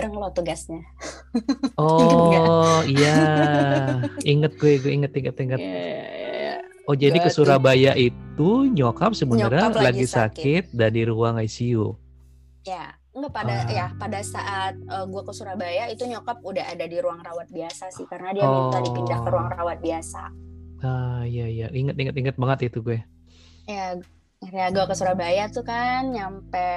[0.00, 0.80] bareng lo tugasnya.
[1.76, 3.16] Oh iya,
[4.22, 5.60] inget gue, gue inget inget inget.
[5.60, 6.58] Yeah.
[6.84, 11.36] Oh jadi Gue ke tuh- Surabaya itu nyokap sebenarnya lagi lagi sakit dan di ruang
[11.38, 11.94] ICU.
[12.62, 13.68] Ya, enggak pada Ah.
[13.68, 17.88] ya pada saat eh, gua ke Surabaya itu nyokap udah ada di ruang rawat biasa
[17.90, 18.82] sih karena dia minta Oh.
[18.82, 20.22] dipindah ke ruang rawat biasa.
[20.80, 22.98] Ah iya iya, inget inget inget banget itu gue.
[23.64, 24.00] Ya,
[24.40, 26.68] akhirnya gue ke Surabaya tuh kan nyampe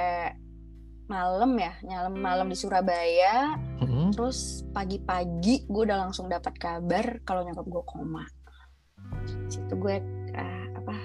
[1.04, 3.60] malam ya, malam malam di Surabaya.
[3.80, 4.12] Mm-mm.
[4.16, 8.24] Terus pagi-pagi gue udah langsung dapat kabar kalau nyokap gue koma.
[9.48, 10.00] Situ gue
[10.32, 10.96] ah, apa?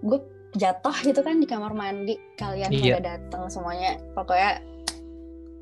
[0.00, 0.18] Gue
[0.56, 2.16] jatuh gitu kan di kamar mandi.
[2.36, 2.96] Kalian Iya.
[3.00, 4.00] pada datang semuanya.
[4.16, 4.64] Pokoknya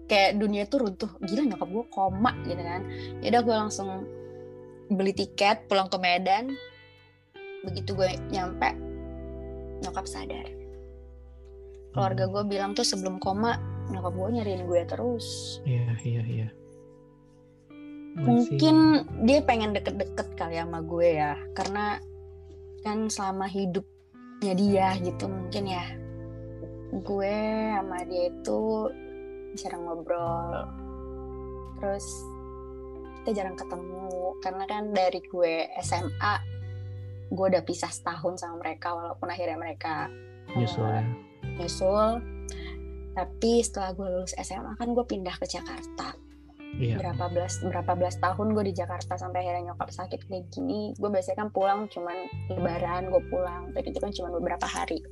[0.07, 1.11] kayak dunia tuh runtuh.
[1.23, 2.83] Gila nyokap gue koma gitu kan.
[3.23, 3.91] Yaudah gue langsung
[4.91, 6.55] beli tiket pulang ke Medan.
[7.67, 8.71] Begitu gue nyampe
[9.83, 10.60] nyokap sadar.
[11.91, 13.59] Keluarga gue bilang tuh sebelum koma
[13.91, 16.49] nyokap gue nyariin gue terus Iya iya iya.
[18.11, 18.77] Masih- mungkin
[19.23, 21.99] dia pengen deket-deket kali sama gue ya karena
[22.81, 25.85] kan selama hidupnya dia gitu mungkin ya
[26.93, 27.37] gue
[27.71, 28.61] sama dia itu
[29.55, 30.67] jarang ngobrol
[31.77, 32.07] terus
[33.23, 36.35] kita jarang ketemu karena kan dari gue SMA
[37.31, 40.11] gue udah pisah setahun sama mereka walaupun akhirnya mereka
[40.51, 41.05] nyusul ya.
[41.61, 42.25] Nyusul.
[43.13, 46.17] Tapi setelah gue lulus SMA kan gue pindah ke Jakarta.
[46.71, 47.03] Iya.
[47.03, 51.11] berapa belas berapa belas tahun gue di Jakarta sampai akhirnya nyokap sakit kayak gini gue
[51.11, 52.15] biasanya kan pulang cuman
[52.47, 53.75] lebaran gue pulang.
[53.75, 55.03] Tapi itu kan cuma beberapa hari.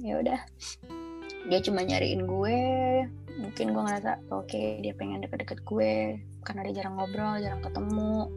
[0.00, 0.40] Ya udah.
[1.44, 2.58] Dia cuma nyariin gue.
[3.36, 6.24] Mungkin gue ngerasa oke dia pengen deket-deket gue.
[6.40, 8.32] Karena dia jarang ngobrol jarang ketemu.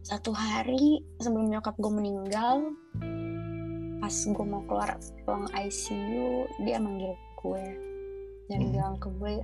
[0.00, 2.72] Satu hari sebelum nyokap gue meninggal
[4.02, 7.66] pas gue mau keluar ruang ICU dia manggil gue.
[8.50, 8.70] Dan Hmm.
[8.74, 9.34] bilang ke gue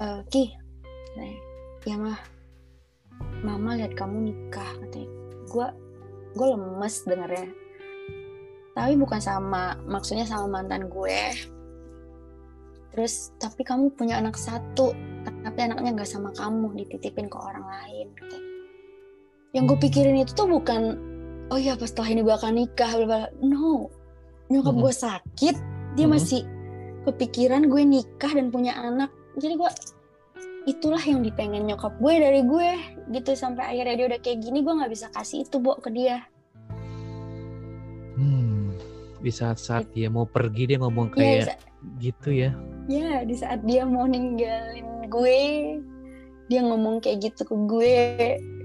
[0.00, 0.44] "Eh, Ki.
[1.84, 2.16] Ya mah
[3.44, 5.12] mama lihat kamu nikah katanya.
[5.52, 5.66] Gue
[6.32, 7.52] gue lemes dengernya.
[8.72, 11.20] Tapi bukan sama maksudnya sama mantan gue.
[12.96, 14.96] Terus tapi kamu punya anak satu
[15.44, 18.50] tapi anaknya nggak sama kamu dititipin ke orang lain katanya.
[19.52, 20.96] yang gue pikirin itu tuh bukan
[21.52, 23.20] oh iya pas setelah ini gue akan nikah bla bla.
[23.38, 23.92] no
[24.48, 24.80] nyokap Mhm.
[24.80, 25.56] gue sakit
[25.92, 26.10] dia Mhm.
[26.10, 26.40] masih
[27.04, 29.70] kepikiran gue nikah dan punya anak jadi gue
[30.64, 32.70] itulah yang dipengen nyokap gue dari gue
[33.10, 36.24] gitu sampai akhirnya dia udah kayak gini gue nggak bisa kasih itu bu ke dia
[38.12, 38.76] Hmm.
[39.18, 41.60] Di saat-saat dia mau pergi dia ngomong ya di kayak sa-
[41.96, 42.50] gitu ya.
[42.84, 45.40] ya di saat dia mau ninggalin gue
[46.46, 47.94] dia ngomong kayak gitu ke gue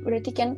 [0.02, 0.50] berarti kan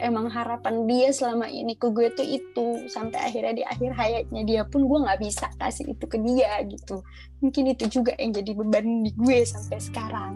[0.00, 4.62] emang harapan dia selama ini ke gue tuh itu sampai akhirnya di akhir hayatnya dia
[4.64, 7.04] pun gue nggak bisa kasih itu ke dia gitu
[7.44, 10.34] mungkin itu juga yang jadi beban di gue sampai sekarang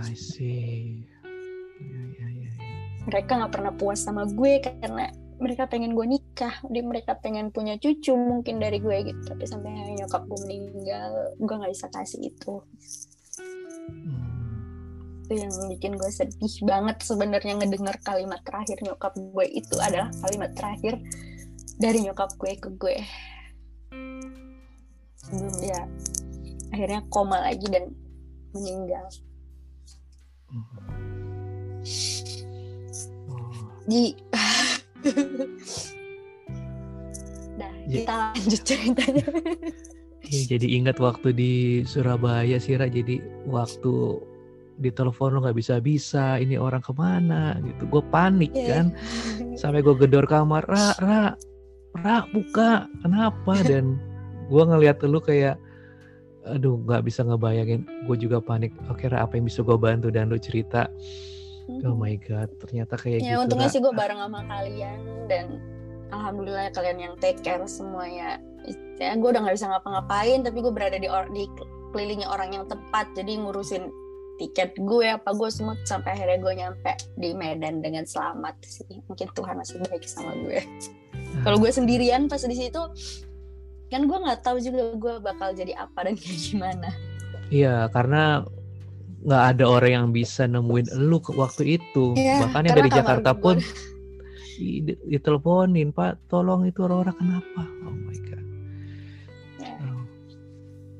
[0.00, 1.04] I see.
[1.76, 2.52] Ya, ya, ya, ya.
[3.04, 7.76] mereka nggak pernah puas sama gue karena mereka pengen gue nikah dia mereka pengen punya
[7.76, 12.64] cucu mungkin dari gue gitu tapi sampai nyokap gue meninggal gue nggak bisa kasih itu
[13.90, 14.29] Hmm.
[15.30, 20.50] Itu yang bikin gue sedih banget sebenarnya ngedengar kalimat terakhir nyokap gue itu adalah kalimat
[20.58, 20.98] terakhir
[21.78, 22.98] dari nyokap gue ke gue
[25.22, 25.86] sebelum dia
[26.74, 27.94] akhirnya koma lagi dan
[28.50, 29.06] meninggal
[33.86, 34.10] di
[37.60, 38.02] Nah, Ya.
[38.02, 39.26] kita lanjut ceritanya.
[40.30, 41.52] Iya, jadi ingat waktu di
[41.82, 43.18] Surabaya sih Ra, jadi
[43.50, 44.22] waktu
[44.80, 47.84] di telepon lo nggak bisa-bisa, ini orang ke mana gitu.
[47.86, 48.68] Gue panik Iya.
[48.72, 48.86] kan,
[49.60, 51.22] sampai gue gedor kamar, Ra, Ra,
[52.00, 53.60] Ra, buka, kenapa?
[53.60, 54.00] Dan
[54.48, 55.60] gue ngeliat lu kayak,
[56.48, 57.84] aduh nggak bisa ngebayangin.
[58.08, 58.72] Gue juga panik.
[58.88, 60.08] Oke Ra, apa yang bisa gue bantu?
[60.08, 60.88] Dan lu cerita,
[61.84, 63.44] oh my god, ternyata kayak ya gitu.
[63.44, 63.74] untungnya Ra.
[63.76, 64.98] sih gue bareng sama kalian
[65.28, 65.60] dan
[66.08, 68.40] alhamdulillah kalian yang take care semuanya.
[68.96, 71.48] Ya, gue udah nggak bisa ngapa-ngapain tapi gue berada di or- di
[71.90, 73.88] kelilingi orang yang tepat jadi ngurusin
[74.40, 79.28] tiket gue apa gue semua sampai akhirnya gue nyampe di Medan dengan selamat sih mungkin
[79.30, 80.64] Tuhan masih baik sama gue
[81.42, 82.80] kalau gue sendirian pas di situ
[83.86, 86.88] kan gue nggak tahu juga gue bakal jadi apa dan kayak gimana
[87.50, 88.46] Iya, karena
[89.20, 92.14] nggak ada orang yang bisa nemuin lu waktu itu.
[92.14, 93.56] Iya, Bahkan yang dari Jakarta gue- pun
[94.54, 97.62] di- diteleponin, Pak, tolong itu orang-orang kenapa?
[97.82, 98.29] Oh my god.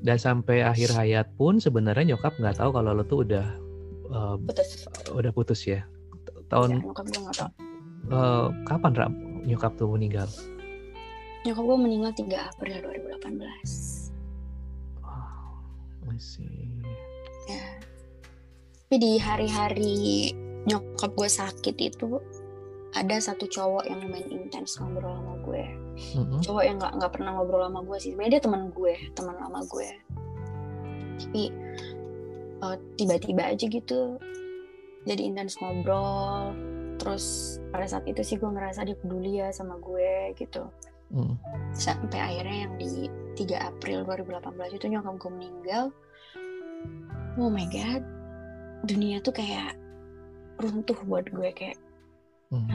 [0.01, 0.13] Ya.
[0.13, 3.45] Dan sampai akhir hayat pun sebenarnya nyokap nggak tahu kalau lo tuh udah
[4.09, 4.69] eh, putus
[5.13, 5.85] udah putus ya.
[5.85, 7.49] ya, Tahun nyokap gue nggak tahu
[8.09, 8.91] eh, kapan
[9.45, 10.27] nyokap tuh meninggal?
[11.41, 14.13] nyokap gue meninggal 3 April 2018
[15.01, 15.57] Ah,
[16.09, 16.69] I see.
[17.49, 17.61] ya
[18.91, 19.95] tapi di hari-hari
[20.67, 22.19] nyokap gue sakit itu
[22.91, 25.63] ada satu cowok yang lumayan intens ngobrol sama gue.
[26.17, 26.39] Mm-mm.
[26.39, 28.11] cowok yang nggak nggak pernah ngobrol sama gue sih.
[28.11, 29.89] Sebenarnya dia teman gue teman lama gue.
[31.21, 31.43] Tapi
[32.61, 34.19] eh, tiba-tiba aja gitu
[35.07, 36.51] jadi intens ngobrol.
[36.99, 40.67] Terus pada saat itu sih gue ngerasa dia peduli ya sama gue gitu.
[41.11, 41.35] Mm.
[41.75, 45.83] sampai akhirnya yang di 3 April 2018 itu nyokap gue meninggal.
[47.35, 47.99] Oh my god
[48.85, 49.77] dunia tuh kayak
[50.57, 51.77] runtuh buat gue kayak
[52.51, 52.67] Mm.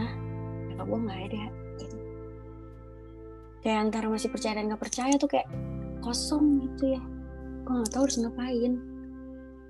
[0.73, 1.45] nyokap gue nggak ada?
[1.77, 1.97] Gitu.
[3.61, 5.49] Kayak antara masih percaya dan nggak percaya tuh kayak
[6.01, 7.03] kosong gitu ya.
[7.69, 8.73] Gue nggak tahu harus ngapain.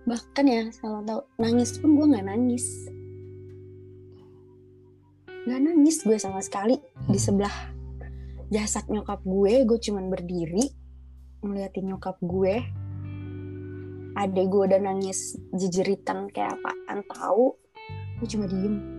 [0.07, 2.67] Bahkan ya kalau tahu nangis pun gue nggak nangis.
[5.47, 6.79] Nggak nangis gue sama sekali.
[7.11, 7.27] Di Mm.
[7.27, 7.57] sebelah
[8.47, 10.71] jasad nyokap gue gue cuman berdiri
[11.43, 12.63] ngeliatin nyokap gue.
[14.17, 17.59] Adek gue udah nangis jejeritan kayak apaan tahu
[18.17, 18.96] gue cuma diem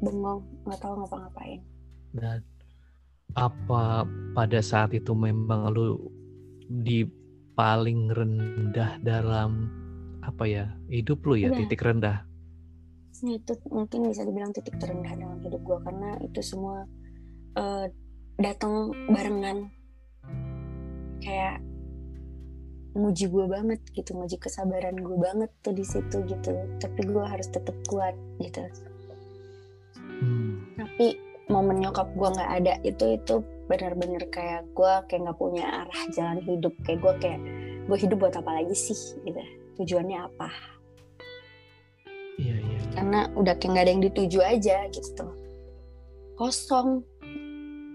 [0.00, 1.60] bengong nggak tahu ngapa-ngapain
[2.10, 2.40] Dan
[3.38, 4.02] apa
[4.34, 5.94] pada saat itu memang lu
[6.66, 7.06] di
[7.54, 9.70] paling rendah dalam
[10.20, 11.64] apa ya hidup lu ya Iya.
[11.64, 12.26] titik rendah
[13.20, 16.88] Nah, itu mungkin bisa dibilang titik terendah dalam hidup gue karena itu semua
[17.52, 17.92] eh,
[18.40, 19.68] datang barengan
[21.20, 21.60] kayak
[22.96, 26.50] nguji gue banget gitu nguji kesabaran gue banget tuh di situ gitu
[26.80, 28.64] tapi gue harus tetap kuat gitu.
[31.00, 31.16] Tapi
[31.48, 33.40] momen nyokap gue nggak ada itu itu
[33.72, 36.76] benar-benar kayak gue kayak nggak punya arah jalan hidup.
[36.84, 37.40] Kayak gue kayak
[37.88, 39.40] gue hidup buat apa lagi sih gitu.
[39.80, 40.52] Tujuannya apa?
[42.36, 42.78] Iya iya.
[42.92, 45.24] Karena udah kayak nggak ada yang dituju aja gitu.
[46.36, 47.00] Kosong.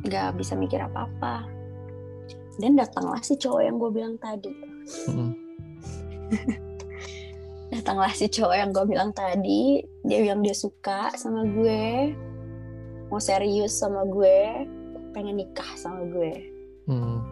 [0.02, 1.46] Nggak bisa mikir apa-apa.
[2.58, 4.50] Dan datanglah si cowok yang gue bilang tadi.
[5.14, 5.30] Mm-mm.
[7.70, 12.18] datanglah si cowok yang gue bilang tadi dia bilang dia suka sama gue
[13.16, 14.68] mau serius sama gue
[15.16, 16.52] pengen nikah sama gue.
[16.84, 17.24] Hmm.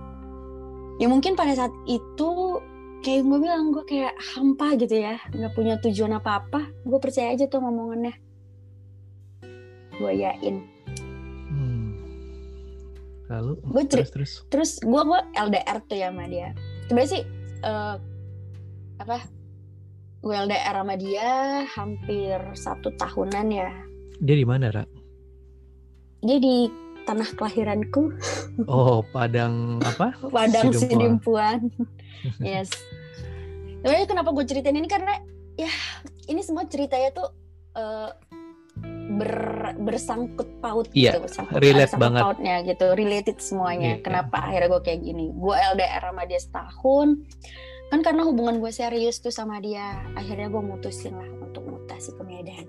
[0.96, 2.64] ya mungkin pada saat itu
[3.04, 5.20] kayak gue bilang gue kayak hampa gitu ya.
[5.36, 8.16] Nggak punya tujuan apa apa gue percaya aja tuh ngomongannya.
[10.00, 10.64] Gue yain
[11.52, 12.00] Hmm.
[13.28, 14.32] lalu Gua terus terus.
[14.48, 16.56] terus gue gue LDR tuh ya sama dia.
[16.88, 17.24] Sebenarnya sih
[17.60, 17.96] eh,
[19.04, 19.18] apa?
[20.24, 21.28] Gue LDR sama dia
[21.76, 23.68] hampir satu tahunan ya.
[24.24, 24.93] Dia di mana Ra?
[26.24, 26.72] Dia di
[27.04, 28.16] tanah kelahiranku.
[28.66, 30.16] Oh Padang apa?
[30.36, 31.68] Padang Sidimpuan.
[32.40, 32.72] Yes.
[33.84, 34.88] Sebenarnya kenapa gue ceritain ini?
[34.88, 35.12] Karena
[35.60, 35.68] ya
[36.32, 37.28] ini semua ceritanya tuh
[37.76, 38.10] eh,
[39.20, 42.22] ber bersangkut paut Iya, gitu sangkut, relate banget.
[42.24, 44.00] pautnya gitu related semuanya.
[44.00, 44.08] Iya.
[44.08, 45.26] kenapa akhirnya gue kayak gini?
[45.36, 47.08] Gue LDR sama dia setahun.
[47.92, 52.24] Kan karena hubungan gue serius tuh sama dia akhirnya gue mutusin lah untuk mutasi ke
[52.24, 52.66] Medan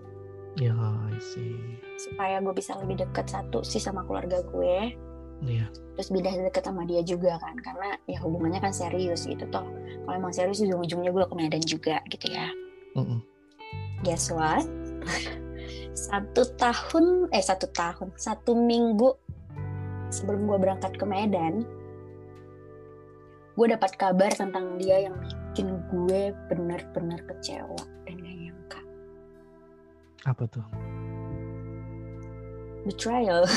[0.59, 1.59] ya I see.
[1.99, 4.95] Supaya gue bisa lebih dekat satu sih sama keluarga gue.
[5.45, 5.67] Iya.
[5.99, 9.67] Terus pindah deket sama dia juga kan karena ya hubungannya kan serius gitu toh.
[10.05, 12.49] Kalau emang serius ujung-ujungnya gue ke Medan juga gitu ya.
[12.95, 13.19] Mm-mm.
[14.07, 14.63] guess what?
[15.95, 19.15] Satu tahun eh satu tahun satu minggu
[20.15, 21.67] sebelum gue berangkat ke Medan
[23.55, 27.83] gue dapat kabar tentang dia yang bikin gue benar-benar kecewa
[30.25, 30.65] apa tuh
[32.85, 33.45] betrayal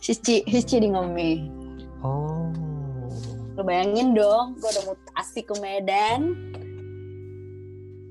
[0.00, 1.30] Hici, hici di ngome.
[2.00, 2.52] oh
[3.54, 6.30] Lo bayangin dong, gue udah mutasi ke Medan.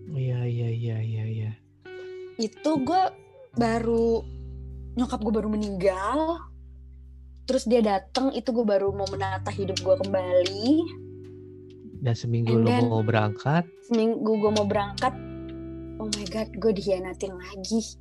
[0.10, 1.52] iya iya iya iya iya
[2.36, 3.04] Itu gue
[3.54, 4.24] baru,
[4.94, 6.42] nyokap gue baru meninggal.
[7.44, 10.70] Terus dia datang, itu gue baru mau menata hidup gue kembali.
[12.00, 15.14] dan seminggu And lu then- mau berangkat Seminggu gue mau berangkat,
[16.04, 17.96] oh my god, gue dihianatin lagi.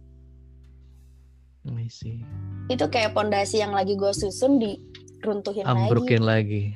[1.63, 2.27] I see
[2.67, 5.79] Itu kayak pondasi yang lagi gue susun diruntuhin lagi.
[5.79, 6.75] ambrukin lagi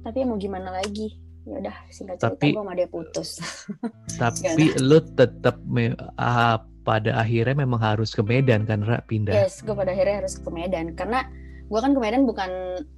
[0.00, 1.20] Tapi mau gimana lagi?
[1.44, 3.30] Ya udah singkat cerita Tapi- gue sama dia putus.
[4.20, 9.60] tapi lu tetap me- ah, pada akhirnya memang harus ke Medan kan Ra pindah Yes,
[9.60, 11.28] gue pada akhirnya harus ke Medan karena
[11.64, 12.50] gue kan ke Medan bukan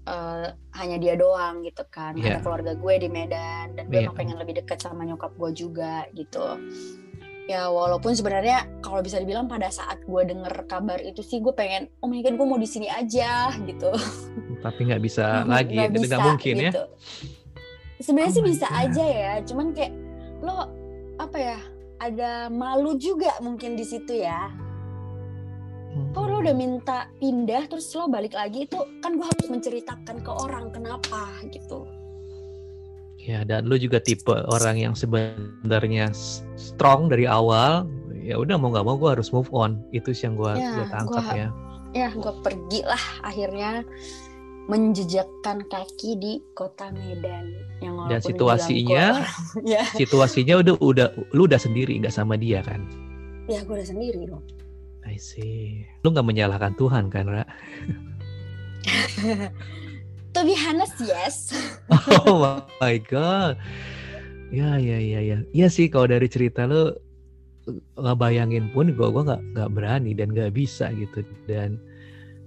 [0.05, 2.27] eh, hanya dia doang gitu kan, Iya.
[2.29, 4.07] ada keluarga gue di Medan dan gue Iya.
[4.07, 6.59] emang pengen lebih dekat sama nyokap gue juga gitu.
[7.47, 11.87] Ya walaupun sebenarnya kalau bisa dibilang pada saat gue denger kabar itu sih gue pengen,
[12.01, 13.95] oh my god gue mau di sini aja gitu.
[14.59, 16.85] tapi nggak bisa lagi Nggak bisa, mungkin ya gitu.
[17.97, 18.81] Sebenarnya Oh sih bisa God.
[18.83, 19.93] aja ya, cuman kayak
[20.43, 20.69] lo
[21.17, 21.59] apa ya?
[21.97, 24.53] Ada malu juga mungkin di situ ya.
[26.13, 30.17] Kok lo lo udah minta pindah terus lo balik lagi itu kan gue harus menceritakan
[30.19, 31.85] ke orang kenapa gitu
[33.19, 36.15] Ya, dan lu juga tipe orang yang sebenarnya
[36.55, 37.83] strong dari awal.
[38.17, 39.83] Ya udah mau nggak mau gue harus move on.
[39.91, 41.49] Itu sih yang gue Ya, tangkap gua- ya.
[41.91, 43.83] ya gue pergi lah akhirnya
[44.65, 49.23] menjejakkan kaki di kota Medan yang Dan situasinya-
[49.75, 52.83] ya Situasinya udah udah lu udah sendiri nggak sama dia kan?
[53.47, 54.43] ya gue udah sendiri dong
[55.07, 55.87] I see.
[56.03, 57.45] Lu nggak menyalahkan Tuhan kan, Ra?
[60.37, 61.51] to be honest yes
[62.29, 63.59] Oh my god.
[64.51, 65.39] Ya ya ya ya.
[65.51, 66.91] Iya sih kalau dari cerita lu
[67.99, 71.75] nggak bayangin pun gua gua nggak nggak berani dan nggak bisa gitu dan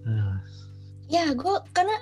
[0.07, 0.35] eh,
[1.11, 1.97] ya gue karena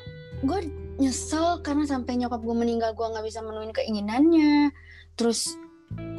[0.45, 0.59] gue
[1.01, 4.69] nyesel karena sampai nyokap gue meninggal gue nggak bisa menuhin keinginannya
[5.17, 5.57] terus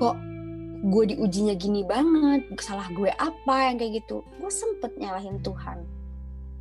[0.02, 0.18] kok
[0.78, 4.22] gue diujinya gini banget salah gue apa yang kayak gitu.
[4.38, 5.82] Gue sempet nyalahin Tuhan.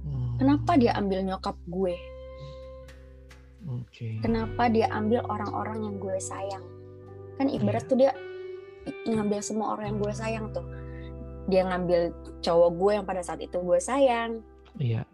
[0.08, 1.96] Hmm, kenapa dia ambil nyokap gue?
[3.68, 4.24] Oke.
[4.24, 6.64] kenapa dia ambil orang-orang yang gue sayang?
[7.36, 8.16] Kan ibarat tuh dia
[9.04, 10.64] ngambil semua orang yang gue sayang tuh.
[11.52, 14.40] Dia ngambil cowok gue yang pada saat itu gue sayang.
[14.78, 15.10] Iya.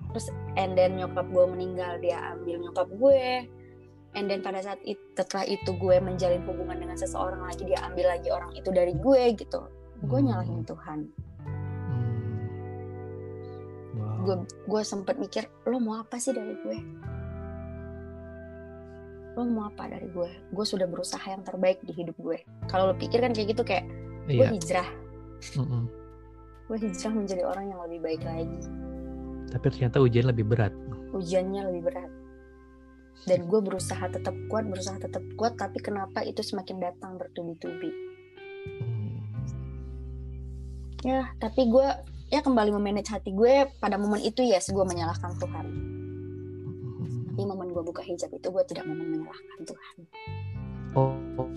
[0.59, 3.47] and then nyokap gue meninggal dia ambil nyokap gue
[4.13, 8.07] and then pada saat itu setelah itu gue menjalin hubungan dengan seseorang lagi dia ambil
[8.07, 9.61] lagi orang itu dari gue gitu
[10.01, 10.27] gue Hmm.
[10.27, 10.99] nyalahin Tuhan
[11.83, 12.13] Hmm.
[13.93, 14.17] Wow.
[14.23, 14.35] gue
[14.67, 16.77] gue sempet mikir lo mau apa sih dari gue
[19.33, 22.95] lo mau apa dari gue gue sudah berusaha yang terbaik di hidup gue kalau lo
[22.95, 23.85] pikir kan kayak gitu kayak
[24.23, 24.49] gue Iya.
[24.51, 24.89] hijrah
[25.53, 25.83] mm-mm.
[26.63, 28.61] gue hijrah menjadi orang yang lebih baik lagi
[29.45, 30.73] Tapi ternyata ujian lebih berat.
[31.11, 32.09] ujiannya lebih berat
[33.25, 37.91] dan gue berusaha tetap kuat berusaha tetap kuat tapi kenapa itu semakin datang bertubi-tubi
[38.63, 39.19] Hmm.
[41.03, 41.83] ya tapi gue
[42.29, 45.65] ya kembali memanage hati gue pada momen itu yes gue menyalahkan Tuhan
[47.27, 49.95] tapi momen gue buka hijab itu gue tidak mau menyalahkan Tuhan
[50.93, 51.49] Oh, oh,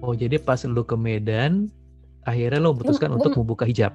[0.00, 1.66] oh, jadi pas lu ke Medan,
[2.22, 3.90] akhirnya lo memutuskan Gua- untuk membuka hijab.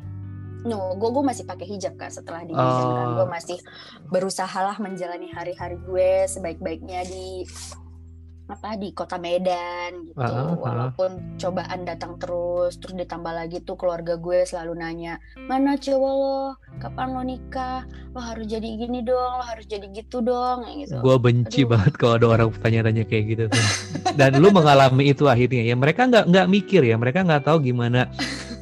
[0.63, 3.15] No gue gue masih pakai hijab kak setelah di Medan kan Oh.
[3.17, 3.59] gue masih
[4.07, 7.43] berusahalah menjalani hari-hari gue sebaik-baiknya di
[8.43, 10.55] apa di kota Medan gitu Ah, ah, ah.
[10.59, 16.41] walaupun cobaan datang terus terus ditambah lagi tuh keluarga gue selalu nanya mana cowok lo
[16.77, 21.15] kapan lo nikah lo harus jadi gini dong lo harus jadi gitu dong gitu Gue
[21.17, 21.71] benci Aduh.
[21.71, 23.65] banget kalau ada orang tanya-tanya kayak gitu tuh.
[24.13, 25.73] Dan lu mengalami itu akhirnya ya.
[25.73, 26.95] Mereka nggak nggak mikir ya.
[26.95, 28.11] Mereka nggak tahu gimana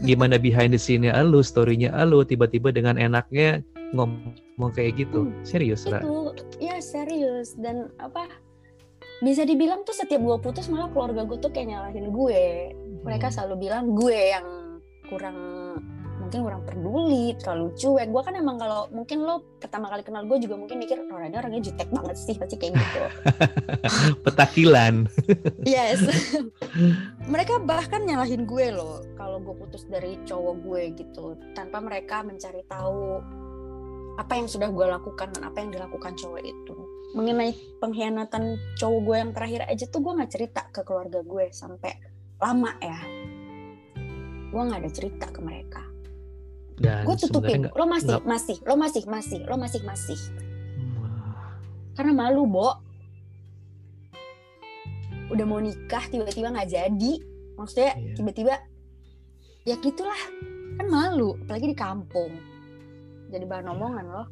[0.02, 3.62] gimana behind the scene-nya lu, story-nya lu, tiba-tiba dengan enaknya
[3.94, 5.30] ngomong kayak gitu.
[5.30, 6.02] Hmm, Serius, Ra?
[6.02, 6.18] itu
[6.62, 8.30] ya serius dan apa
[9.22, 12.42] bisa dibilang tuh setiap gue putus malah keluarga gue tuh kayak nyalahin gue
[13.02, 13.36] mereka Hmm.
[13.38, 14.46] selalu bilang gue yang
[15.10, 15.38] kurang
[16.32, 18.08] mungkin kurang peduli terlalu cuek.
[18.08, 21.36] Gue kan emang kalau mungkin lo pertama kali kenal gue juga mungkin mikir oh ini
[21.36, 23.00] orangnya jutek banget sih pasti kayak gitu.
[24.24, 25.12] Petakilan.
[25.68, 26.00] yes.
[27.36, 32.64] Mereka bahkan nyalahin gue loh kalau gue putus dari cowok gue gitu tanpa mereka mencari
[32.64, 33.20] tahu
[34.16, 36.76] apa yang sudah gue lakukan dan apa yang dilakukan cowok itu.
[37.12, 37.52] Mengenai
[37.84, 41.92] pengkhianatan cowok gue yang terakhir aja tuh gue nggak cerita ke keluarga gue sampai
[42.40, 43.00] lama ya.
[44.48, 45.91] Gue nggak ada cerita ke mereka
[46.82, 47.60] Dan gue tutupin.
[47.64, 50.20] nggak- lo masih nggak- masih lo masih masih lo masih masih.
[50.98, 51.54] Wah,
[51.94, 52.70] karena malu bo.
[55.30, 57.14] Udah mau nikah tiba-tiba nggak jadi.
[57.54, 58.14] Maksudnya Iya.
[58.18, 58.54] tiba-tiba
[59.64, 60.22] ya gitulah.
[60.76, 62.34] Kan malu apalagi di kampung.
[63.30, 63.72] Jadi bahan Iya.
[63.72, 64.28] omongan loh.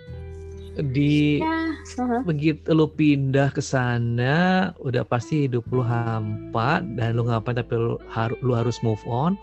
[0.72, 1.68] Di ya
[2.00, 2.24] uh-huh.
[2.24, 8.00] begitu lu pindah ke sana udah pasti hidup lu hampa dan lu ngapain tapi lu,
[8.08, 9.36] har- lu harus move on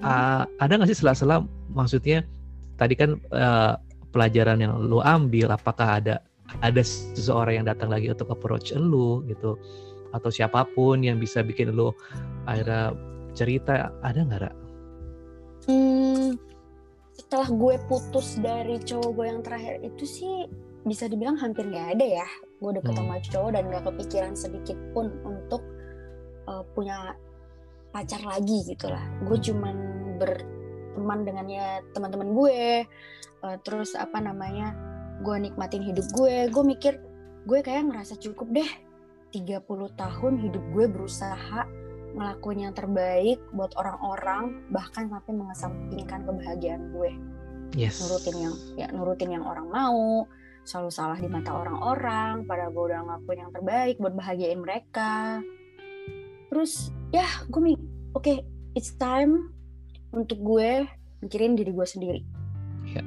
[0.00, 1.44] Ah, ada nggak sih sela-sela
[1.76, 2.24] maksudnya
[2.80, 3.72] tadi kan eh,
[4.14, 6.24] pelajaran yang lu ambil apakah ada
[6.64, 9.60] ada seseorang yang datang lagi untuk approach lu gitu
[10.14, 11.90] atau siapa pun yang bisa bikin lu
[12.46, 12.94] akhirnya
[13.34, 14.52] cerita ada nggak Ra?
[15.66, 16.38] Hmm,
[17.18, 20.34] setelah gue putus dari cowok gue yang terakhir itu sih
[20.84, 22.28] bisa dibilang hampir nggak ada ya
[22.60, 23.00] gue deket Hmm.
[23.04, 25.60] sama cowok dan nggak kepikiran sedikit pun untuk
[26.46, 27.16] uh, punya
[27.94, 29.06] pacar lagi gitu lah.
[29.22, 29.76] Gue cuman
[30.18, 32.82] berteman dengan ya teman-teman gue
[33.46, 34.74] uh, terus apa namanya
[35.22, 36.50] gue nikmatin hidup gue.
[36.50, 36.98] Gue mikir
[37.46, 38.70] gue kayak ngerasa cukup deh.
[39.30, 39.62] 30
[39.94, 41.62] tahun hidup gue berusaha
[42.14, 47.12] ngelakuin yang terbaik buat orang-orang bahkan sampai mengesampingkan kebahagiaan gue.
[47.74, 47.98] Yes.
[48.06, 50.30] nurutin yang ya nurutin yang orang mau
[50.62, 55.42] selalu salah di mata orang-orang pada gue udah ngelakuin yang terbaik buat bahagiain mereka.
[56.48, 57.62] Terus ya gue
[58.24, 58.40] oke
[58.72, 59.52] it's time
[60.10, 60.88] untuk gue
[61.20, 62.20] mikirin diri gue sendiri
[62.82, 63.04] Iya.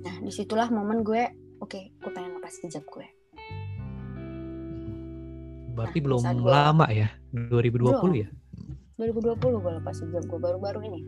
[0.00, 1.22] Nah di situlah momen gue,
[1.56, 3.06] oke, gue pengen lepas hijab gue.
[5.72, 7.10] Berarti Nah, belum gua- lama ya?
[7.32, 8.28] 2020 ya?
[8.96, 11.00] 2020 gue lepas hijab gue baru-baru ini.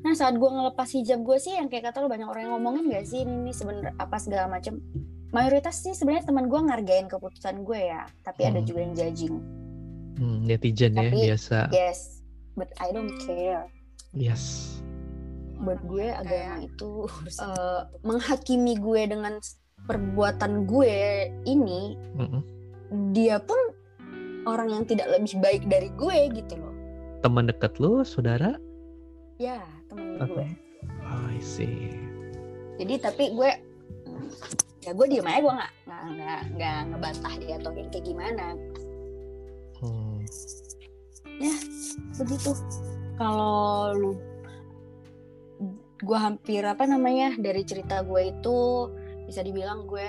[0.00, 2.88] Nah saat gue ngelepas hijab gue sih yang kayak kata lo banyak orang yang ngomongin
[2.90, 4.80] gak sih ini, sebenernya apa segala macem.
[5.30, 8.66] Mayoritas sih sebenarnya teman gue ngargain keputusan gue ya, tapi ada Hmm.
[8.66, 9.36] juga yang judging.
[10.14, 11.58] Hmm, netizen ya Tapi- biasa.
[11.68, 12.20] Yes,
[12.54, 13.66] but I don't care.
[14.12, 14.76] Yes.
[15.58, 17.06] Buat gue agama itu
[17.38, 19.38] eh, menghakimi gue dengan
[19.82, 20.94] perbuatan gue
[21.42, 22.42] ini, Mm-mm.
[23.10, 23.58] dia pun
[24.44, 26.74] orang yang tidak lebih baik dari gue gitu loh.
[27.20, 28.58] Teman dekat lu, saudara?
[29.38, 30.48] Ya temen Atau- gue.
[31.02, 31.94] Oh, I see.
[32.74, 33.50] jadi tapi gue
[34.80, 38.46] ya gue diem aja gue nggak nggak nggak ngebantah dia atau kayak kayak gimana
[39.78, 40.18] Hmm.
[42.14, 42.50] Begitu
[43.14, 44.12] kalau lu
[46.02, 48.58] gue hampir apa namanya dari cerita gue itu
[49.24, 50.08] bisa dibilang gue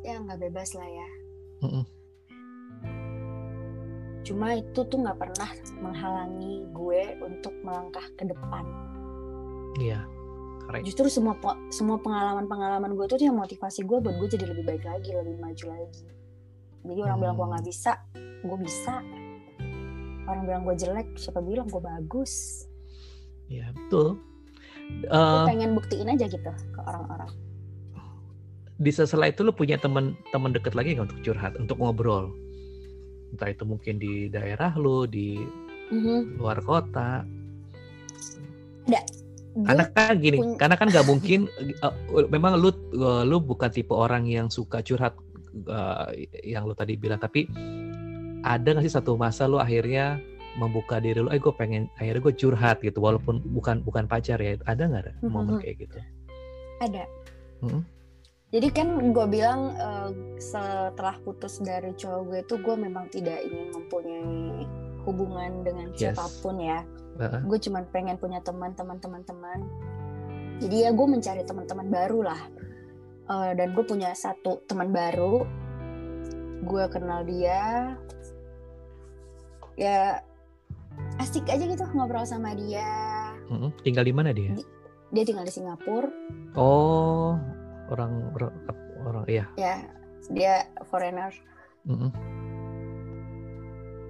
[0.00, 1.08] ya nggak bebas lah ya
[1.62, 1.84] Mm-mm.
[4.24, 8.64] cuma itu tuh nggak pernah menghalangi gue untuk melangkah ke depan
[9.74, 10.00] Iya.
[10.64, 10.80] Keren.
[10.80, 11.36] justru semua
[11.68, 15.36] semua pengalaman pengalaman gue tuh yang motivasi gue buat gue jadi lebih baik lagi lebih
[15.36, 16.04] maju lagi
[16.84, 17.20] jadi orang Hmm.
[17.20, 18.94] bilang gue nggak bisa gue bisa
[20.24, 22.64] orang bilang gue jelek siapa bilang gue bagus
[23.44, 24.16] Iya, betul.
[25.04, 27.28] gue Eh, pengen buktiin aja gitu ke orang-orang
[28.74, 32.34] di sela itu lu punya teman teman deket lagi nggak untuk curhat, untuk ngobrol?
[33.30, 35.38] Entah itu mungkin di daerah lu, di
[35.94, 36.42] Mhm.
[36.42, 37.22] luar kota.
[38.84, 38.98] Gue
[39.62, 41.46] Karena kan gini, pun- karena kan nggak mungkin.
[41.62, 45.14] eh, memang lu eh, lu bukan tipe orang yang suka curhat
[45.54, 47.46] eh, yang lu tadi bilang, tapi
[48.44, 50.20] ada nggak sih satu masa lu akhirnya
[50.54, 54.54] membuka diri lu, eh gue pengen akhirnya gue curhat gitu, walaupun bukan bukan pacar ya,
[54.70, 55.60] ada nggak ada momen Mhm.
[55.64, 55.98] kayak gitu?
[56.78, 57.02] ada
[57.64, 57.80] Mhm.
[58.52, 63.72] jadi kan gue bilang eh, setelah putus dari cowok gue tuh gue memang tidak ingin
[63.72, 64.62] mempunyai
[65.02, 66.14] hubungan dengan Yes.
[66.14, 66.84] siapa pun ya
[67.18, 67.40] Heeh.
[67.46, 69.58] gue cuma pengen punya teman teman teman teman
[70.60, 72.42] jadi ya gue mencari teman-teman baru lah
[73.24, 75.48] Eh, dan gue punya satu teman baru
[76.60, 77.96] gue kenal dia
[79.74, 80.22] ya
[81.16, 82.86] asik aja gitu ngobrol sama dia
[83.44, 83.76] Mhm.
[83.82, 84.54] Tinggal di mana dia?
[85.10, 86.08] dia tinggal di Singapura
[86.54, 87.38] Oh,
[87.86, 88.52] orang orang,
[89.04, 89.44] orang iya.
[89.54, 89.84] ya
[90.28, 91.30] dia foreigner
[91.84, 92.08] Mhm.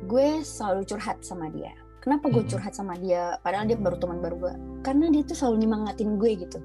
[0.05, 4.37] gue selalu curhat sama dia kenapa gue curhat sama dia padahal dia baru teman baru
[4.38, 6.59] gue karena dia tuh selalu nyemangatin gue gitu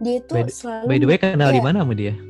[0.00, 1.64] dia tuh By the- selalu By the way, kenal di Iya.
[1.64, 2.14] mana sama dia?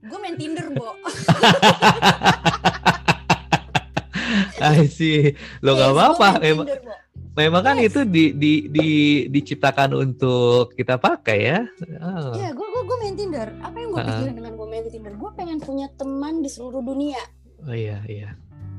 [0.02, 0.96] gue main Tinder bo
[4.88, 5.34] See.
[5.60, 6.28] Lo nggak Yes, apa-apa.
[6.38, 6.66] Memang,
[7.32, 7.86] memang kan Yes.
[7.88, 8.88] itu di, di, di,
[9.26, 11.58] diciptakan untuk kita pakai ya.
[11.98, 12.32] Oh.
[12.32, 13.48] Iya, gue gue gue main Tinder.
[13.58, 14.10] Apa yang gue Ha-ha.
[14.14, 15.12] pikirin dengan gue main Tinder?
[15.14, 17.20] Gue pengen punya teman di seluruh dunia.
[17.60, 18.32] oh iya iya.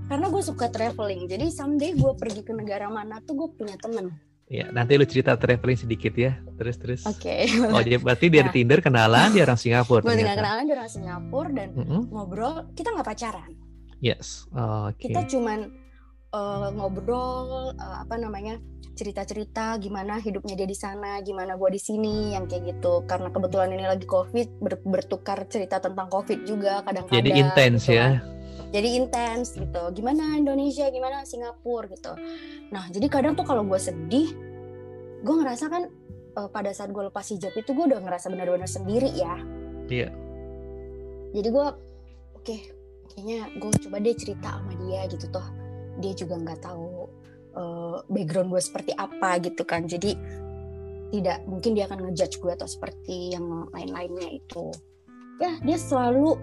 [0.07, 1.25] Karena gue suka traveling.
[1.25, 4.09] Jadi someday gue pergi ke negara mana tuh gue punya temen.
[4.45, 6.35] Iya, nanti lu cerita traveling sedikit ya.
[6.59, 7.01] Terus terus.
[7.05, 7.47] Oke.
[7.65, 8.51] Oh, jadi berarti dari Nah.
[8.51, 12.01] Tinder kenalan dia orang Singapura gue tinggal kenalan di orang Singapura dan Mm-mm.
[12.11, 12.67] ngobrol.
[12.73, 13.51] Kita nggak pacaran.
[14.01, 14.43] Yes.
[14.51, 15.07] Oh, Oke.
[15.07, 15.71] Kita cuman
[16.31, 18.57] eh, ngobrol eh, apa namanya
[18.91, 23.01] cerita-cerita gimana hidupnya dia di sana, gimana gue di sini, yang kayak gitu.
[23.03, 27.17] Karena kebetulan ini lagi COVID, ber- bertukar cerita tentang COVID juga kadang-kadang.
[27.17, 28.07] Jadi intens gitu ya.
[28.19, 28.39] kan.
[28.71, 32.15] jadi intens gitu gimana Indonesia gimana Singapura gitu
[32.71, 34.31] nah jadi kadang tuh kalau gue sedih
[35.19, 35.91] gue ngerasa kan
[36.31, 39.35] eh, pada saat gue lepas hijab itu gue udah ngerasa benar-benar sendiri ya
[39.91, 40.07] Iya.
[41.33, 41.67] jadi gue
[42.31, 42.57] oke
[43.11, 45.43] kayaknya gue coba deh cerita sama dia gitu toh
[46.01, 47.07] dia juga nggak tahu
[47.53, 49.85] eh, background gue seperti apa gitu kan.
[49.85, 50.17] Jadi
[51.11, 54.71] tidak mungkin dia akan ngejudge gue atau seperti yang lain-lainnya itu.
[55.37, 56.35] Ya dia selalu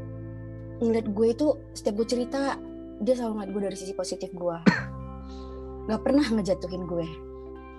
[0.79, 2.55] ngeliat gue itu setiap gue cerita
[2.99, 4.57] dia selalu ngeliat gue dari sisi positif gue.
[5.87, 7.07] Nggak pernah ngejatuhin gue.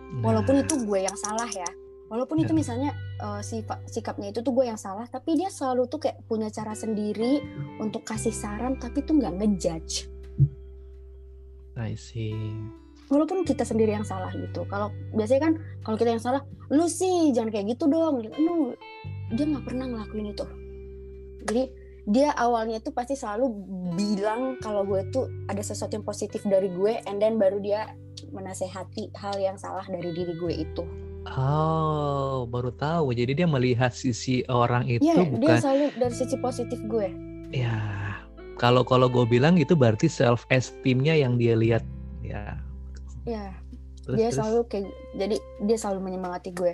[0.10, 1.68] Nah, walaupun itu gue yang salah ya.
[2.10, 2.58] Walaupun itu Ya.
[2.58, 6.50] misalnya eh, sifa- sikapnya itu tuh gue yang salah tapi dia selalu tuh kayak punya
[6.50, 7.38] cara sendiri
[7.78, 10.10] untuk kasih saran tapi tuh nggak ngejudge
[11.78, 12.34] I see.
[13.10, 17.34] walaupun kita sendiri yang salah gitu kalau biasanya kan kalau kita yang salah lu sih
[17.34, 18.38] jangan kayak gitu dong gitu.
[18.38, 18.78] no
[19.34, 20.46] dia nggak pernah ngelakuin itu
[21.50, 21.64] jadi
[22.06, 23.50] dia awalnya tuh pasti selalu
[23.94, 27.98] bilang kalau gue tuh ada sesuatu yang positif dari gue and then baru dia
[28.30, 30.86] menasehati hal yang salah dari diri gue itu
[31.30, 33.14] Oh, baru tahu.
[33.14, 37.06] Jadi dia melihat sisi orang itu Iya, dia bukan selalu dari sisi positif gue.
[37.52, 38.09] ya.
[38.60, 41.84] Kalau kalau gue bilang itu berarti self esteemnya yang dia lihat
[42.20, 42.60] ya.
[43.24, 43.56] Ya,
[44.04, 44.38] terus, dia terus.
[44.42, 46.74] selalu kayak jadi dia selalu menyemangati gue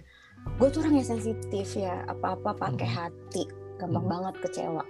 [0.55, 2.95] gue tuh orang yang sensitif ya apa-apa pakai Mhm.
[2.95, 3.43] hati
[3.75, 4.11] gampang Mhm.
[4.13, 4.83] banget kecewa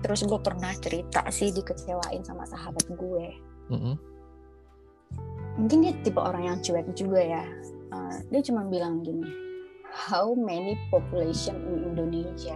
[0.00, 3.26] terus gue pernah cerita sih dikecewain sama sahabat gue
[3.72, 3.96] Mm-mm.
[5.56, 7.44] mungkin dia tipe orang yang cuek juga ya
[7.90, 9.26] Eh, dia cuma bilang gini
[9.90, 12.54] how many population in Indonesia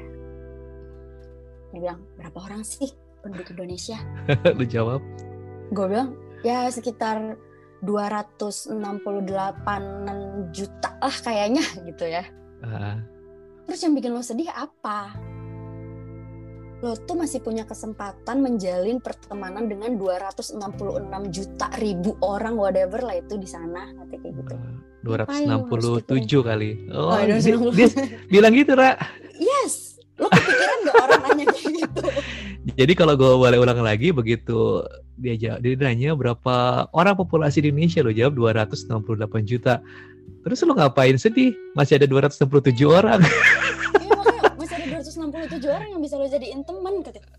[1.74, 2.88] dia bilang berapa orang sih
[3.20, 3.98] penduduk Indonesia?
[4.58, 5.02] Lu jawab.
[5.70, 7.34] Gue bilang ya sekitar
[7.82, 8.72] 268
[10.50, 12.24] juta lah kayaknya gitu ya.
[12.64, 12.96] Ah,
[13.66, 15.12] terus yang bikin lo sedih apa?
[16.80, 20.60] Lo tuh masih punya kesempatan menjalin pertemanan dengan 266
[21.28, 24.54] juta ribu orang whatever lah itu di sana nanti kayak gitu.
[25.04, 26.88] 267 kali.
[26.92, 27.76] Oh, Oh, dia, 267.
[27.76, 27.88] dia
[28.32, 28.96] bilang gitu, Ra.
[29.36, 32.06] yes lo kepikiran gak orang nanya kayak gitu
[32.80, 34.80] Jadi kalau gue boleh ulang lagi, begitu
[35.20, 39.84] dia jawab, dia nanya berapa orang populasi di Indonesia, lo jawab 268 juta.
[40.42, 41.52] Terus lo ngapain sedih?
[41.76, 43.20] Masih ada 267 orang.
[44.00, 47.36] Iya masih ada 267 orang yang bisa lo jadiin teman katanya.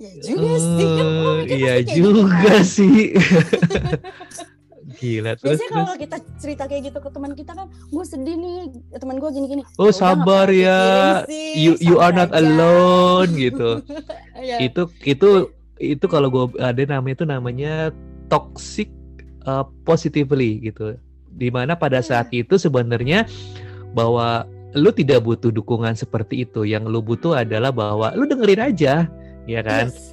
[0.00, 1.06] Ya juga sih kan
[1.44, 2.62] mikir Iya gitu juga kan.
[2.64, 2.96] sih.
[5.00, 8.58] Gila terus Biasanya kalau kita cerita kayak gitu ke teman kita kan, gue sedih nih,
[8.94, 9.62] teman gue gini-gini.
[9.74, 10.80] Oh Ya sabar ya,
[11.56, 12.44] you you are not aja.
[12.44, 13.80] alone gitu.
[14.36, 14.60] Iya.
[14.60, 15.28] itu itu
[15.76, 17.72] itu kalau gue ada namanya itu namanya
[18.28, 18.92] toxic
[19.42, 22.08] uh, positively gitu di mana pada Iya.
[22.20, 23.24] saat itu sebenarnya
[23.90, 29.08] bahwa lu tidak butuh dukungan seperti itu yang lu butuh adalah bahwa lu dengerin aja
[29.44, 30.12] ya kan Yes.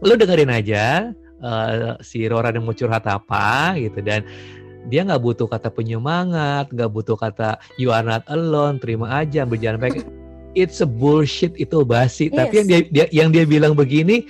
[0.00, 1.10] lu dengerin aja
[1.42, 4.22] uh, si Rora yang mau curhat apa gitu dan
[4.88, 9.76] dia nggak butuh kata penyemangat nggak butuh kata you are not alone terima aja berjalan
[9.76, 10.06] baik
[10.56, 12.58] it's a bullshit itu basi tapi Yes.
[12.58, 14.24] yang dia, dia yang dia bilang begini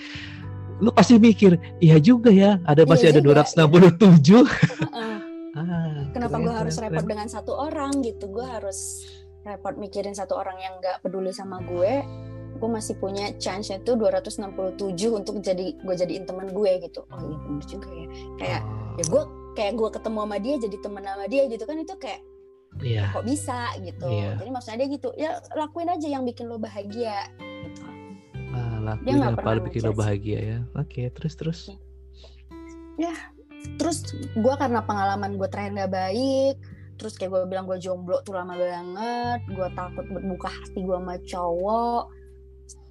[0.78, 5.16] lu pasti mikir iya juga ya ada Iya masih ada juga, 267 Heeh.
[5.58, 8.30] ah, Kenapa gue harus repot dengan satu orang gitu?
[8.30, 9.06] Gue harus
[9.42, 12.02] repot mikirin satu orang yang nggak peduli sama gue.
[12.58, 14.78] Gue masih punya chance itu 267
[15.10, 17.06] untuk jadi gue jadiin teman gue gitu.
[17.08, 18.06] Oh iya bener juga ya.
[18.38, 18.62] Kayak
[18.98, 19.22] ya gue
[19.54, 22.20] kayak gue ketemu sama dia jadi temen sama dia gitu kan itu kayak
[22.82, 24.06] iya kok bisa gitu.
[24.10, 24.30] Iya.
[24.42, 27.82] Jadi maksudnya dia gitu ya lakuin aja yang bikin lo bahagia gitu.
[28.54, 31.60] ah, Dia lakuin nggak apa bikin lo bahagia ya oke terus terus
[33.78, 33.98] Terus
[34.34, 36.56] gue karena pengalaman gue terakhir nggak baik,
[36.96, 41.16] terus kayak gue bilang gue jomblo tuh lama banget, gue takut berbuka hati gue sama
[41.26, 42.04] cowok.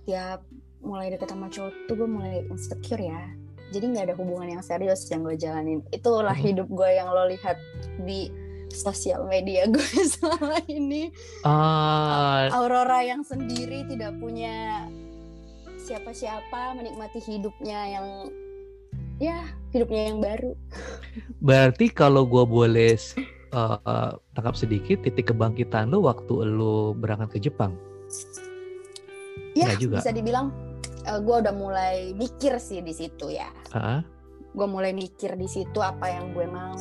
[0.08, 0.40] Setiap
[0.80, 3.28] mulai deket sama cowok tuh gue mulai insecure ya.
[3.76, 5.84] Jadi nggak ada hubungan yang serius yang gue jalanin.
[5.92, 6.46] Itulah Mhm.
[6.48, 7.60] hidup gue yang lo lihat
[8.08, 8.32] di
[8.72, 9.84] sosial media gue
[10.16, 11.12] selama ini.
[11.44, 14.88] ah Aurora yang sendiri tidak punya
[15.76, 18.08] siapa-siapa menikmati hidupnya yang
[19.20, 19.44] ya
[19.76, 20.56] hidupnya yang baru.
[21.44, 22.96] Berarti kalau gue boleh
[23.52, 27.76] uh, uh, tangkap sedikit titik kebangkitan lu waktu lu berangkat ke Jepang.
[29.58, 29.96] Ya Nggak juga.
[30.00, 30.48] bisa dibilang
[31.08, 33.48] gue udah mulai mikir sih di situ ya.
[33.72, 34.04] Ah,
[34.52, 36.76] Gue mulai mikir di situ apa yang gue mau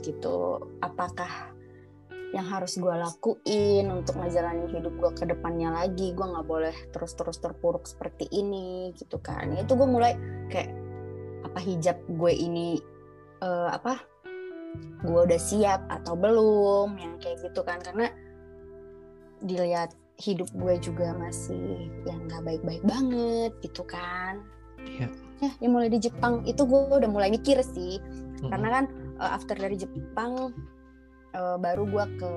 [0.00, 0.56] gitu.
[0.80, 1.52] Apakah
[2.32, 6.16] yang harus gue lakuin untuk ngejalanin hidup gue ke depannya lagi.
[6.16, 9.52] Gue nggak boleh terus-terus terpuruk seperti ini gitu kan.
[9.52, 10.16] Itu gue mulai
[10.48, 10.70] kayak
[11.44, 12.80] apa hijab gue ini
[13.44, 14.00] eh, apa
[15.04, 18.08] gue udah siap atau belum yang kayak gitu kan karena
[19.38, 24.42] dilihat hidup gue juga masih yang nggak baik-baik banget gitu kan
[24.78, 25.10] Iya.
[25.42, 28.50] ya yang mulai di Jepang itu gue udah mulai mikir sih mm-mm.
[28.50, 28.84] karena kan
[29.18, 30.54] eh, after dari Jepang
[31.34, 32.32] eh, baru gue ke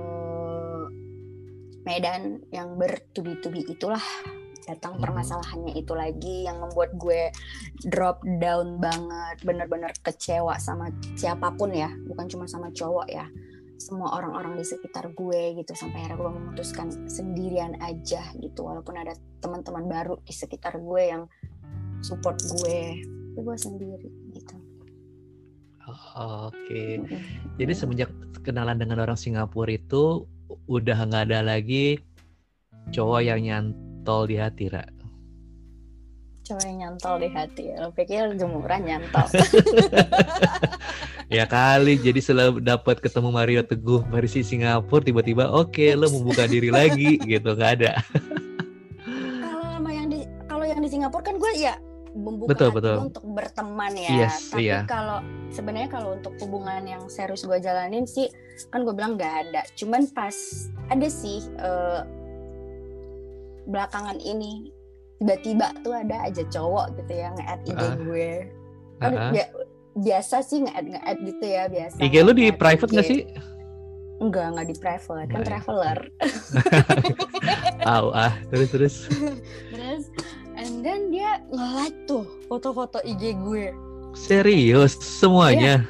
[1.82, 4.02] Medan yang bertubi-tubi itulah
[4.62, 5.02] datang Mhm.
[5.02, 7.34] permasalahannya itu lagi yang membuat gue
[7.90, 13.26] drop down banget bener-bener kecewa sama siapa pun ya bukan cuma sama cowok ya
[13.82, 19.18] semua orang-orang di sekitar gue gitu sampai akhirnya gue memutuskan sendirian aja gitu walaupun ada
[19.42, 21.26] teman-teman baru di sekitar gue yang
[22.06, 24.56] support gue tapi gue sendiri gitu
[26.16, 27.04] Oke.
[27.58, 28.08] Jadi semenjak
[28.46, 30.24] kenalan dengan orang Singapura itu
[30.70, 32.00] udah nggak ada lagi
[32.94, 34.86] cowok yang nyantol di hati, Ra.
[36.60, 37.86] Yang nyantol di hati ya.
[37.86, 39.28] Lo pikir jemuran nyantol.
[41.32, 46.68] Ya kali, jadi setelah dapat ketemu Mario Teguh versi Singapura, tiba-tiba oke lo membuka diri
[46.68, 48.04] lagi gitu, nggak ada.
[49.40, 51.80] kalau sama yang di kalau yang di Singapura kan gue ya
[52.12, 52.96] membuka Betul, hati betul.
[53.08, 54.28] untuk berteman ya.
[54.28, 54.84] Yes, Tapi iya.
[54.84, 55.24] kalau
[55.56, 58.28] sebenarnya kalau untuk hubungan yang serius gue jalanin sih
[58.68, 59.64] kan gue bilang nggak ada.
[59.80, 60.36] Cuman pas
[60.92, 62.02] ada sih eh,
[63.72, 64.76] belakangan ini
[65.22, 67.94] tiba-tiba tuh ada aja cowok gitu ya nge-add IG Ah.
[67.96, 68.32] gue.
[68.98, 69.32] Kan ah.
[69.32, 69.46] ya
[69.94, 73.12] biasa sih nge-add nge-add gitu ya biasa IG lu di private nggak IG.
[73.14, 73.22] sih?
[74.22, 75.98] enggak enggak di private kan traveler
[77.90, 78.96] Tahu ah, terus terus.
[79.74, 80.04] terus
[80.54, 83.74] and then dia nge-like tuh foto-foto IG gue
[84.14, 85.82] Serius semuanya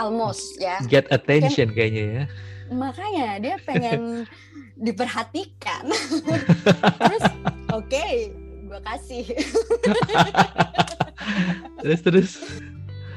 [0.00, 2.24] almost ya get attention kayaknya ya.
[2.72, 4.24] makanya dia pengen
[4.86, 5.86] diperhatikan
[7.04, 7.24] terus
[7.72, 8.04] oke
[8.62, 9.24] gue kasih
[11.82, 12.30] Terus terus.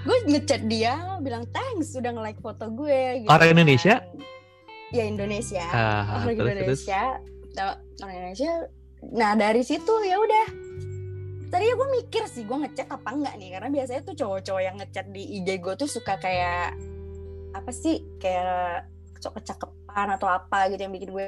[0.02, 3.56] gue ngechat dia bilang thanks sudah nge-like foto gue gitu Orang kan.
[3.56, 3.96] Indonesia?
[4.90, 6.54] ya Indonesia Ah, orang terus terus.
[6.56, 7.04] Indonesia
[7.52, 7.66] Nah,
[8.00, 8.52] orang Indonesia
[9.06, 10.46] nah dari situ ya udah
[11.48, 15.06] tadi gue mikir sih gue ngechat apa enggak nih karena biasanya tuh cowok-cowok yang ngechat
[15.10, 16.74] di IG gue tuh suka kayak
[17.52, 18.86] apa sih kayak
[19.20, 21.26] cowok kecakepan atau apa gitu yang bikin gue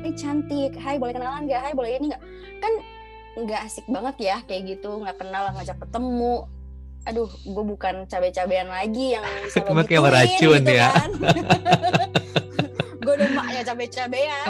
[0.00, 1.60] Hai cantik, hai boleh kenalan gak?
[1.60, 2.22] Hai boleh ini nggak?
[2.58, 2.72] Kan
[3.32, 6.48] nggak asik banget ya kayak gitu, nggak kenal, ngajak ketemu.
[7.02, 10.88] Aduh, gue bukan cabe-cabean lagi yang bisa lo kayak meracun gitu ya.
[10.94, 11.10] kan.
[13.02, 14.46] gue udah maknya cabe-cabean.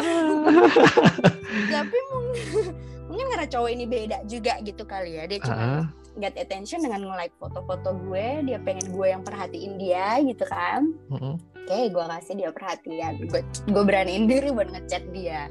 [1.74, 2.64] Tapi mungkin,
[3.09, 5.24] mungkin karena cowok ini beda juga gitu kali ya.
[5.24, 5.85] Dia cuma Ah,
[6.20, 11.40] get attention dengan nge-like foto-foto gue, dia pengen gue yang perhatiin dia gitu kan mm-mm.
[11.62, 13.12] Oke gue kasih dia perhatian.
[13.31, 15.46] Gue gue beraniin diri buat ngechat dia.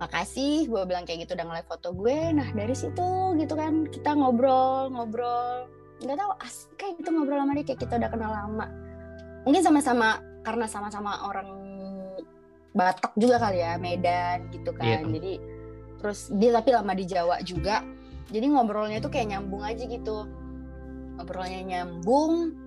[0.00, 2.18] Makasih gue bilang kayak gitu udah nge-like foto gue.
[2.32, 5.68] Nah dari situ gitu kan kita ngobrol ngobrol.
[6.00, 8.66] Nggak tahu asik kayak gitu ngobrol sama dia kayak kita udah kenal lama.
[9.44, 10.08] Mungkin sama-sama
[10.42, 11.48] karena sama-sama orang
[12.76, 15.08] Batak juga kali ya Medan gitu kan.
[15.08, 15.16] Iya.
[15.16, 15.32] jadi
[15.96, 17.80] terus dia tapi lama di Jawa juga.
[18.28, 20.28] Jadi ngobrolnya tuh kayak nyambung aja gitu.
[21.16, 22.65] Ngobrolnya nyambung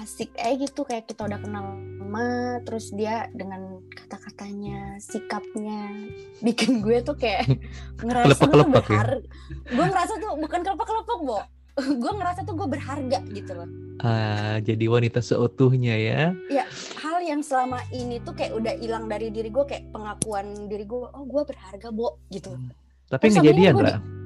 [0.00, 1.78] asik aja gitu kayak kita udah kenal
[2.14, 5.90] lama terus dia dengan kata-katanya sikapnya
[6.46, 7.42] bikin gue tuh kayak
[8.06, 8.70] ngerasa gue tuh ya?
[8.70, 9.26] berharga.
[9.66, 11.40] Gue ngerasa tuh bukan kelepek-kelepek bo.
[11.98, 13.66] Gue ngerasa tuh gue berharga gitu loh.
[13.98, 16.30] Ah, jadi wanita seutuhnya ya.
[17.02, 21.02] hal yang selama ini tuh kayak udah hilang dari diri gue kayak pengakuan diri gue
[21.02, 22.54] oh gue berharga bo gitu.
[23.10, 24.23] Tapi Terus kejadian abis itu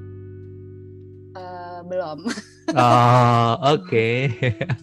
[1.31, 2.19] Eh, belum
[2.71, 4.07] Oh, oke.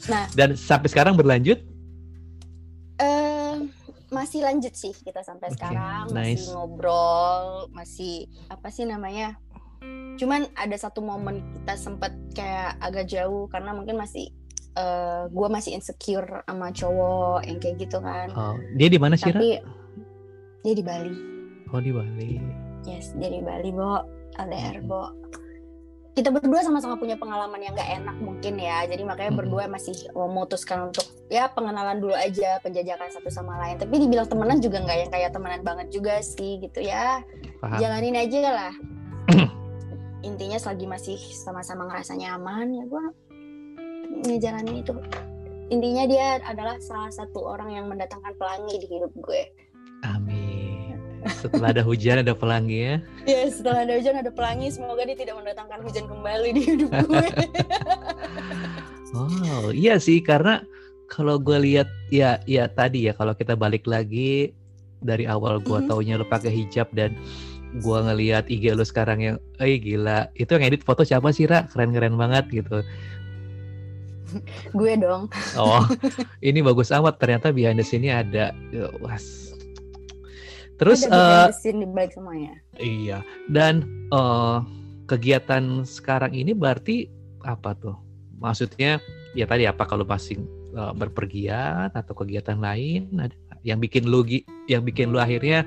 [0.06, 0.26] Nah.
[0.32, 1.59] Dan sampai sekarang berlanjut?
[2.96, 3.54] eh
[4.09, 6.40] masih lanjut sih kita sampai Oke, sekarang nice.
[6.40, 8.14] masih ngobrol masih
[8.48, 9.37] apa sih namanya
[10.16, 14.32] cuman ada satu momen kita sempet kayak agak jauh karena mungkin masih
[14.72, 19.28] eh gue masih insecure sama cowok yang kayak gitu kan Oh, dia di mana sih,
[19.28, 19.61] tapi
[20.62, 21.12] dia di Bali
[21.68, 22.40] Oh, di Bali.
[22.82, 24.00] yes dia di Bali bo
[24.35, 25.12] LDR bo
[26.16, 29.40] kita berdua sama-sama punya pengalaman yang gak enak mungkin ya jadi makanya Mm-mm.
[29.44, 34.57] berdua masih memutuskan untuk ya pengenalan dulu aja penjajakan satu sama lain tapi dibilang temenan
[34.64, 37.20] juga nggak yang kayak temenan banget juga sih gitu ya
[37.61, 37.76] Paham.
[37.76, 38.72] jalanin aja lah
[40.29, 43.05] intinya selagi masih sama-sama ngerasa nyaman ya gue
[44.24, 44.96] ngejalanin itu
[45.68, 49.50] intinya dia adalah salah satu orang yang mendatangkan pelangi di hidup gue.
[51.28, 52.94] Setelah ada hujan ada pelangi ya.
[53.26, 54.70] ya setelah ada hujan ada pelangi.
[54.70, 57.26] Semoga dia tidak mendatangkan hujan kembali di hidup gue.
[59.16, 60.20] Oh, iya sih.
[60.20, 60.60] Karena
[61.08, 64.52] kalau gue lihat ya ya tadi ya kalau kita balik lagi
[65.00, 65.88] dari awal gue Mhm.
[65.88, 67.14] taunya lu pakai hijab dan
[67.78, 71.64] gue ngelihat IG lu sekarang yang eh gila itu yang edit foto siapa sih Ra?
[71.64, 72.84] Keren-keren banget gitu.
[74.74, 75.30] Gue dong.
[75.56, 75.86] Oh
[76.42, 77.16] ini bagus amat.
[77.16, 78.52] Ternyata behind the scene ada.
[79.00, 79.56] Was
[80.76, 82.54] terus ada scene di balik semuanya.
[82.76, 83.24] iya.
[83.48, 84.58] Dan eh,
[85.08, 87.08] kegiatan sekarang ini berarti
[87.46, 87.96] apa tuh?
[88.36, 89.00] Maksudnya
[89.32, 90.40] ya tadi apa kalau masih
[90.76, 93.08] eh, berpergian atau kegiatan lain?
[93.16, 93.34] Ada
[93.66, 94.22] yang bikin lu
[94.70, 95.66] yang bikin lu akhirnya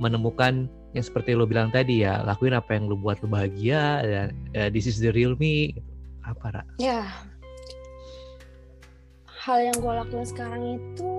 [0.00, 4.26] menemukan yang seperti lu bilang tadi ya lakuin apa yang lu buat lu bahagia dan
[4.56, 5.76] eh, this is the real me.
[5.76, 5.84] Gitu.
[6.26, 6.62] apa Ra?
[6.82, 7.06] ya.
[9.46, 11.14] Hal yang gue lakuin sekarang itu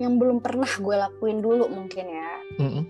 [0.00, 2.30] yang belum pernah gue lakuin dulu mungkin ya.
[2.58, 2.84] Mm-mm.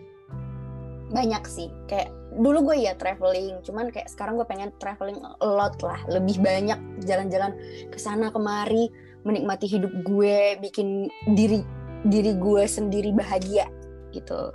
[1.11, 5.75] banyak sih kayak dulu gue ya traveling cuman kayak sekarang gue pengen traveling a lot
[5.83, 7.51] lah lebih banyak jalan-jalan
[7.91, 8.87] ke sana kemari
[9.27, 11.67] menikmati hidup gue bikin diri
[12.07, 13.69] diri gue sendiri bahagia
[14.15, 14.55] gitu.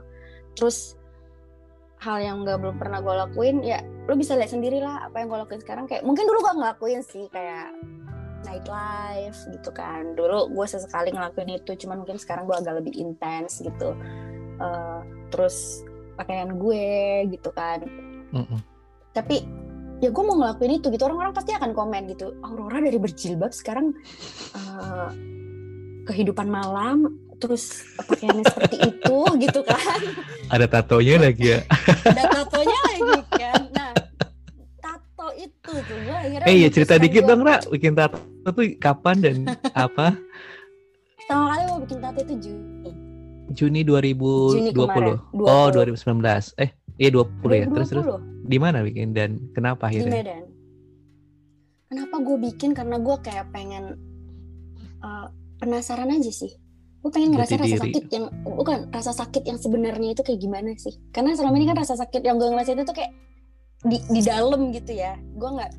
[0.58, 0.98] Terus
[2.02, 5.30] hal yang nggak belum pernah gue lakuin ya lo bisa lihat sendiri lah apa yang
[5.30, 5.86] gue lakuin sekarang.
[5.86, 7.76] Kayak mungkin dulu gue ngelakuin sih kayak
[8.46, 10.14] nightlife gitu kan.
[10.14, 13.98] Dulu gue sesekali ngelakuin itu cuman mungkin sekarang gue agak lebih intens gitu.
[14.56, 15.00] Eh,
[15.34, 15.84] terus
[16.16, 16.88] pakaian gue
[17.34, 17.84] gitu kan.
[18.36, 18.60] Mm-mm.
[19.16, 19.48] tapi
[20.04, 21.04] ya gue mau ngelakuin itu gitu.
[21.08, 23.96] Orang-orang pasti akan komen gitu Aurora dari berjilbab sekarang
[24.56, 25.10] eh,
[26.06, 30.00] kehidupan malam terus pakaiannya seperti itu gitu kan.
[30.52, 31.60] Ada tatonya lagi ya?
[32.08, 33.92] Ada tatonya lagi kan nah
[34.80, 39.16] tato itu gitu gue akhirnya Eh iya cerita dikit dong Ra, bikin tato tuh kapan
[39.20, 39.36] dan
[39.86, 40.16] apa?
[41.18, 42.92] pertama kali gue bikin tato itu Juni
[43.54, 44.58] Juni 2020.
[44.58, 45.94] Juni kemarin, Oh, 20.
[45.96, 46.58] 2019.
[46.60, 47.66] Eh, iya 20 ya.
[47.70, 50.14] Terus terus 2020 di mana bikin dan kenapa di akhirnya?
[50.22, 50.44] Medan
[51.86, 53.96] kenapa gue bikin karena gue kayak pengen
[55.00, 56.52] uh, penasaran aja sih
[57.00, 57.82] gue pengen ngerasain rasa diri.
[57.94, 61.78] sakit yang bukan rasa sakit yang sebenarnya itu kayak gimana sih karena selama ini kan
[61.78, 63.14] rasa sakit yang gue ngerasain itu kayak
[63.86, 65.16] di di dalam gitu ya.
[65.38, 65.72] Gue nggak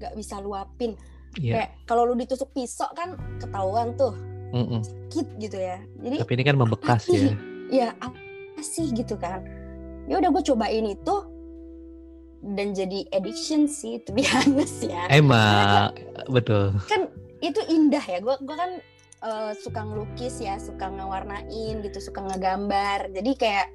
[0.00, 0.94] nggak bisa luapin.
[1.36, 1.52] Iya.
[1.52, 4.16] kayak kalau lu ditusuk pisau kan ketahuan tuh.
[4.56, 4.80] Mm-mm.
[4.80, 5.76] sakit gitu ya.
[6.00, 7.34] Jadi Tapi ini kan membekas ya.
[7.68, 9.44] ya apa sih gitu kan.
[10.08, 11.16] Ya udah gue cobain itu.
[12.46, 15.10] Dan jadi addiction sih itu honest ya.
[15.12, 15.92] Emang
[16.30, 16.72] betul.
[16.88, 17.10] kan
[17.44, 18.22] itu indah ya.
[18.22, 18.70] Gue gua kan
[19.26, 23.12] eh, suka ngelukis ya suka ngewarnain gitu suka ngegambar.
[23.12, 23.66] Jadi kayak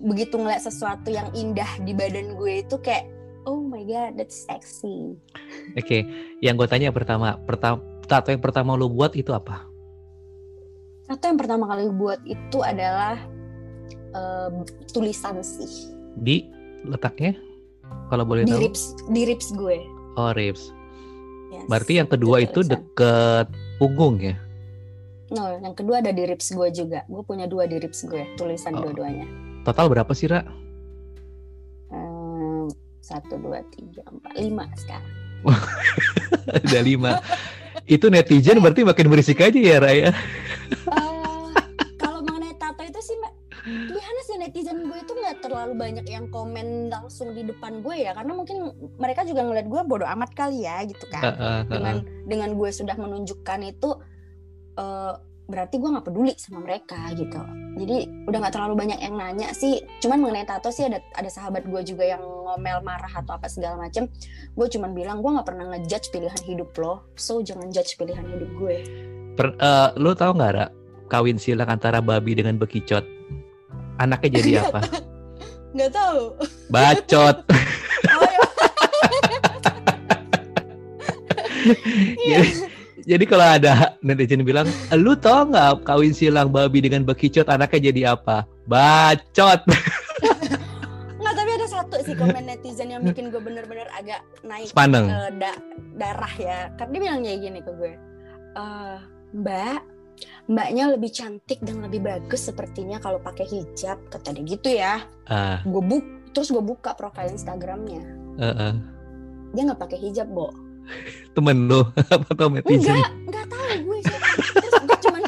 [0.00, 3.04] begitu ngeliat sesuatu yang indah di badan gue itu kayak
[3.44, 5.12] oh my god that's sexy
[5.72, 6.02] Oke,
[6.40, 9.64] yang gue tanya pertama, pertama tato yang pertama lu buat itu apa?
[11.04, 13.18] satu yang pertama kali buat itu adalah
[14.10, 14.50] eh,
[14.88, 16.46] tulisan sih Di
[16.82, 17.34] letaknya?
[18.06, 18.62] Kalau boleh di tahu?
[18.62, 19.78] rips di rips gue
[20.12, 20.74] Oh, ribs.
[21.50, 22.82] Yes, Berarti yang kedua itu tulisan.
[22.82, 24.34] deket punggung ya?
[25.30, 27.06] No, yang kedua ada di rips gue juga.
[27.06, 28.82] Gue punya dua di rips gue, tulisan Oh.
[28.82, 29.26] dua-duanya.
[29.60, 30.40] Total berapa sih, Ra?
[33.10, 35.10] Satu, dua, tiga, empat, lima sekarang.
[36.62, 37.18] Ada lima.
[37.90, 40.10] itu netizen berarti makin berisik aja ya, Ra ya?
[40.14, 41.50] Eh,
[41.98, 43.32] kalau mengenai tato itu sih, Mbak,
[43.90, 48.14] gimana sih netizen gue itu nggak terlalu banyak yang komen langsung di depan gue ya,
[48.14, 51.34] karena mungkin mereka juga ngeliat gue bodoh amat kali ya, gitu kan.
[51.34, 51.62] Heeh, heeh.
[51.66, 51.96] Dengan
[52.30, 53.90] dengan gue sudah menunjukkan itu,
[54.78, 55.14] eh,
[55.50, 57.42] berarti gue nggak peduli sama mereka gitu.
[57.76, 59.82] Jadi udah nggak terlalu banyak yang nanya sih.
[59.98, 63.76] Cuman mengenai tato sih ada ada sahabat gue juga yang ngomel marah atau apa segala
[63.76, 64.06] macem.
[64.54, 68.50] Gue cuman bilang gue nggak pernah ngejudge pilihan hidup lo, so jangan judge pilihan hidup
[68.54, 68.76] gue.
[69.34, 70.66] Per- eh, lu tahu nggak, Ra?
[71.10, 73.02] Kawin silang antara babi dengan bekicot.
[73.98, 74.80] Anaknya jadi apa?
[75.74, 76.22] Nggak tahu.
[76.70, 77.36] Bacot.
[78.10, 78.40] Oh, ya.
[82.24, 82.40] Iya.
[82.40, 82.50] jadi,
[83.02, 83.72] jadi kalau ada
[84.06, 88.44] netizen bilang, lu tau nggak kawin silang babi dengan bekicot anaknya jadi apa?
[88.64, 89.60] Bacot.
[91.20, 95.04] Nggak tapi ada satu sih komen netizen yang bikin gue bener-bener agak naik Sepaneng.
[95.06, 95.60] eh, da-
[95.94, 96.58] darah ya.
[96.74, 97.92] Karena dia bilang kayak gini ke gue,
[98.54, 98.96] "Eh,
[99.30, 99.78] Mbak,
[100.48, 105.04] mbaknya lebih cantik dan lebih bagus sepertinya kalau pakai hijab kata dia gitu ya.
[105.24, 108.02] Ah, Gue buk, terus gue buka profil Instagramnya,
[108.36, 108.74] eh, eh.
[109.52, 110.50] dia nggak pakai hijab, Bo.
[111.36, 111.80] Temen lu
[112.32, 112.96] atau netizen?
[112.96, 113.98] Enggak, enggak tahu gue.
[114.58, 115.22] Terus gue cuman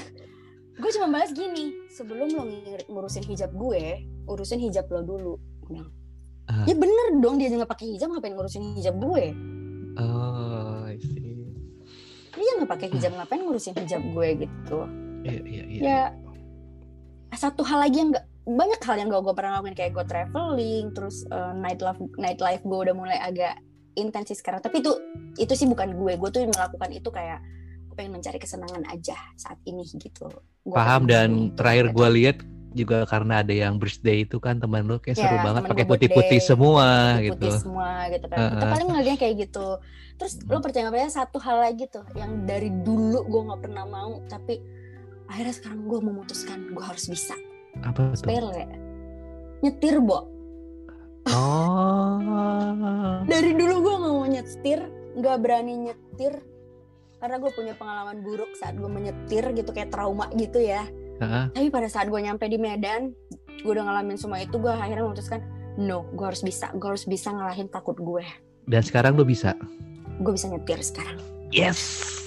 [0.83, 2.43] gue cuma balas gini, sebelum lo
[2.91, 5.35] ngurusin hijab gue, urusin hijab lo dulu.
[5.63, 5.91] Gue bilang,
[6.51, 6.67] Ah.
[6.67, 9.25] Ya bener dong dia nggak pakai hijab ngapain ngurusin hijab gue?
[9.95, 11.55] Oh, I see.
[12.35, 14.79] Dia nggak pakai hijab ngapain ngurusin hijab gue gitu.
[15.23, 15.83] Iya, iya, iya.
[15.87, 16.01] Ya
[17.39, 20.91] satu hal lagi yang nggak banyak hal yang gak gue pernah lakuin kayak gue traveling,
[20.93, 23.55] terus eh, night life night life gue udah mulai agak
[23.95, 24.61] intens sih sekarang.
[24.61, 24.93] Tapi itu
[25.37, 26.13] itu sih bukan gue.
[26.17, 27.41] Gue tuh melakukan itu kayak
[27.87, 30.29] gue pengen mencari kesenangan aja saat ini gitu.
[30.65, 31.97] Gua Paham dan terakhir gitu.
[32.01, 32.39] gue lihat
[32.73, 36.41] juga karena ada yang birthday itu kan teman lu kayak Ya, seru banget pakai putih-putih
[36.41, 37.49] semua putih gitu.
[37.61, 38.39] semua gitu kan.
[38.41, 38.73] Itu Heeh.
[38.73, 39.67] paling ngeliatnya kayak gitu.
[40.17, 40.65] Terus lo Hmm.
[40.65, 44.57] percaya nggak percaya satu hal lagi tuh yang dari dulu gue nggak pernah mau tapi
[45.29, 47.37] akhirnya sekarang gue memutuskan gue harus bisa.
[47.85, 48.25] Apa tuh?
[48.25, 48.65] Sepele.
[49.61, 50.32] Nyetir, Bo.
[51.31, 53.23] Oh.
[53.25, 54.81] Dari dulu gue nggak mau nyetir,
[55.15, 56.43] nggak berani nyetir
[57.23, 60.83] karena gue punya pengalaman buruk saat gue menyetir gitu kayak trauma gitu ya.
[61.23, 61.55] Heeh.
[61.55, 63.15] Tapi pada saat gue nyampe di Medan,
[63.63, 65.39] gue udah ngalamin semua itu, gue akhirnya memutuskan
[65.79, 68.27] no, gue harus bisa, gue harus bisa ngalahin takut gue.
[68.67, 69.55] Dan sekarang lu bisa.
[70.19, 71.23] Gue bisa nyetir sekarang.
[71.55, 71.79] Yes.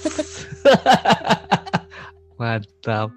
[2.40, 3.12] Mantap.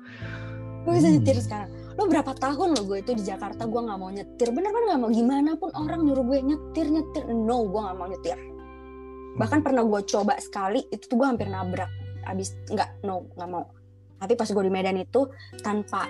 [0.84, 1.15] Gue bisa Hmm.
[1.15, 1.72] nyetir sekarang.
[1.99, 5.12] Lo berapa tahun lo gue itu di Jakarta gue nggak mau nyetir, bener-bener nggak mau
[5.12, 8.39] gimana pun orang nyuruh gue nyetir nyetir, no, gue nggak mau nyetir.
[9.35, 11.91] Bahkan pernah gue coba sekali, itu tuh gue hampir nabrak.
[12.23, 13.67] Abis nggak, no, nggak mau.
[14.15, 15.27] Tapi pas gue di Medan itu
[15.60, 16.08] tanpa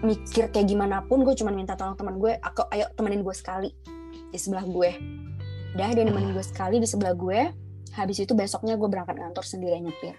[0.00, 3.68] mikir kayak gimana pun, gue cuma minta tolong teman gue, aku ayo temenin gue sekali
[4.32, 4.90] di sebelah gue.
[5.76, 7.52] Udah dia nemenin gue sekali di sebelah gue.
[7.92, 10.16] Habis itu besoknya gue berangkat kantor sendiri nyetir.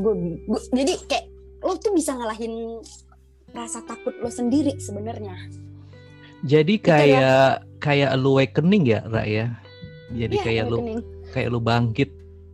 [0.00, 1.26] Gue, gue jadi kayak
[1.70, 2.82] lo tuh bisa ngalahin
[3.50, 5.38] rasa takut lo sendiri sebenarnya.
[6.42, 9.54] Jadi kayak kayak lu awakening ya, Ra ya.
[10.10, 11.00] Jadi Iya, kayak lu awakening.
[11.30, 12.10] kayak lu bangkit,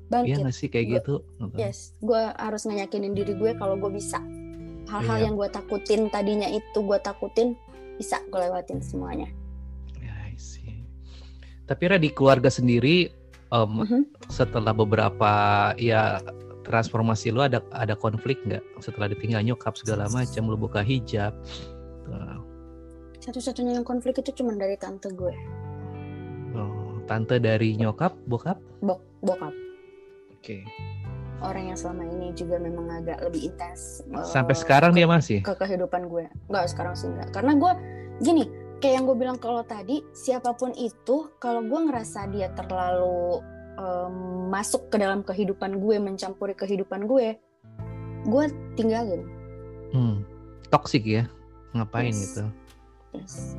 [0.07, 0.37] bangkit.
[0.37, 1.15] Iya sih kayak Gua- gitu?
[1.57, 4.21] Yes, gue harus ngeyakinin diri gue kalau gue bisa.
[4.87, 5.25] Hal-hal Iya.
[5.25, 7.57] yang gue takutin tadinya itu gue takutin
[7.97, 9.27] bisa gue lewatin semuanya.
[9.97, 10.85] Ya, I see.
[11.65, 13.09] Tapi Ra di keluarga sendiri
[13.49, 14.03] um, Mhm.
[14.29, 15.31] setelah beberapa
[15.77, 16.21] ya
[16.67, 21.33] transformasi lu ada ada konflik nggak setelah ditinggal nyokap segala macam lu buka hijab
[22.07, 22.39] Nah,
[23.19, 25.35] Satu-satunya yang konflik itu cuma dari tante gue,
[26.53, 29.51] oh, tante dari nyokap bokap bok bokap.
[30.33, 30.57] oke
[31.37, 34.01] Orang yang selama ini juga memang agak lebih intens.
[34.01, 36.25] eh, sampai sekarang ke- dia masih ke kehidupan gue.
[36.47, 37.29] Enggak, sekarang sih enggak.
[37.29, 37.73] Karena gue
[38.21, 38.45] gini,
[38.79, 43.45] kayak yang gue bilang kalau tadi, siapa pun itu kalau gue ngerasa dia terlalu
[43.77, 44.15] em,
[44.49, 47.37] masuk ke dalam kehidupan gue, mencampuri kehidupan gue,
[48.25, 49.23] gue tinggalin.
[49.87, 50.25] hmm,
[50.69, 51.25] toksik ya
[51.73, 52.21] ngapain Yes.
[52.27, 52.45] gitu
[53.15, 53.57] Yes.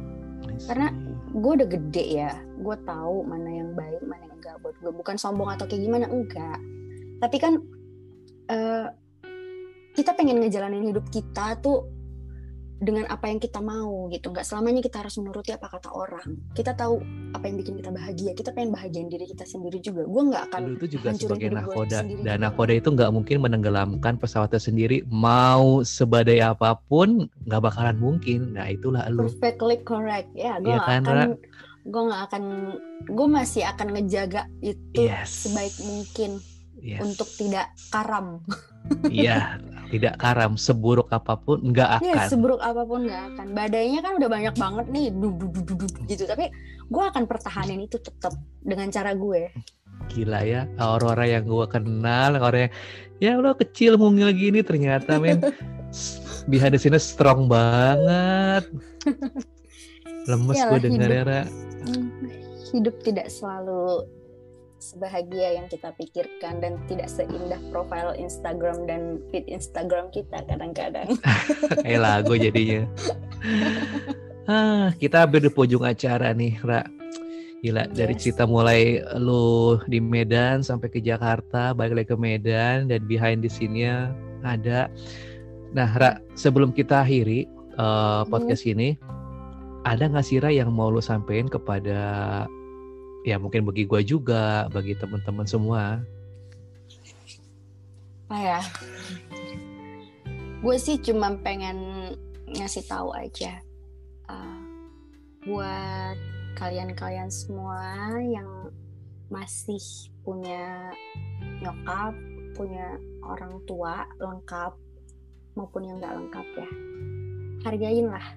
[0.69, 0.93] Karena
[1.33, 4.93] gue udah gede ya, gue tahu mana yang baik, mana yang enggak buat gue.
[4.93, 6.57] Bukan sombong atau kayak gimana, enggak.
[7.17, 7.53] Tapi kan
[8.47, 8.87] eh,
[9.93, 11.89] kita pengen ngejalanin hidup kita tuh
[12.77, 14.29] dengan apa yang kita mau gitu.
[14.29, 16.37] Nggak selamanya kita harus menuruti apa kata orang.
[16.53, 17.01] Kita tahu
[17.33, 18.31] apa yang bikin kita bahagia.
[18.37, 20.05] Kita pengen bahagiain diri kita sendiri juga.
[20.05, 25.01] Gue nggak akan itu juga sebagai nakoda dan nakoda itu nggak mungkin menenggelamkan pesawatnya sendiri
[25.09, 30.29] mau sebadai apa pun nggak bakalan mungkin nah itulah lu perfectly correct.
[30.37, 31.29] Ya, gue nggak kan, akan
[31.87, 32.43] gue nggak akan
[33.07, 35.47] gue masih akan ngejaga itu Yes.
[35.47, 36.43] sebaik mungkin
[36.77, 37.01] Yes.
[37.01, 38.43] untuk tidak karam.
[39.11, 42.27] Iya, tidak karam seburuk apa pun nggak Ya akan.
[42.27, 43.45] seburuk apa pun nggak akan.
[43.55, 46.23] Badainya kan udah banyak banget nih, du, du, du, du, du, gitu.
[46.23, 46.51] Tapi
[46.87, 49.47] gue akan pertahanin itu tetap dengan cara gue.
[50.07, 52.71] Gila ya, orang-orang yang gua kenal, orang yang
[53.17, 55.41] ya lo kecil mungil gini ternyata men
[56.51, 58.63] behind the scene strong banget.
[60.29, 61.27] Lemes Iyalah, gue hidup.
[61.27, 61.43] ya.
[61.87, 62.07] Hmm,
[62.67, 64.03] Hidup tidak selalu
[64.77, 71.17] sebahagia yang kita pikirkan dan tidak seindah profil Instagram dan feed Instagram kita kadang-kadang.
[71.85, 72.85] Kayak lagu jadinya.
[74.51, 76.85] ah, kita hampir di pojok acara nih, Ra.
[77.57, 78.21] Gila, dari Yes.
[78.21, 83.49] cerita mulai lu di Medan sampai ke Jakarta, balik lagi ke Medan dan behind the
[83.49, 84.13] scene-nya
[84.45, 84.93] ada.
[85.73, 87.49] Nah, Ra, sebelum kita akhiri
[87.81, 88.93] uh, podcast ini,
[89.89, 91.97] ada nggak sih Ra yang mau lu sampein kepada
[93.27, 95.99] ya mungkin bagi gua juga, bagi teman-teman semua?
[98.31, 98.61] Apa ya?
[100.63, 101.79] Gue sih cuma pengen
[102.47, 103.59] ngasih tahu aja
[104.31, 104.59] uh,
[105.43, 106.15] buat
[106.55, 108.71] kalian-kalian semua yang
[109.27, 109.79] masih
[110.23, 110.91] punya
[111.59, 112.15] nyokap,
[112.55, 112.95] punya
[113.27, 114.73] orang tua lengkap
[115.59, 116.69] maupun yang nggak lengkap ya.
[117.67, 118.27] Hargainlah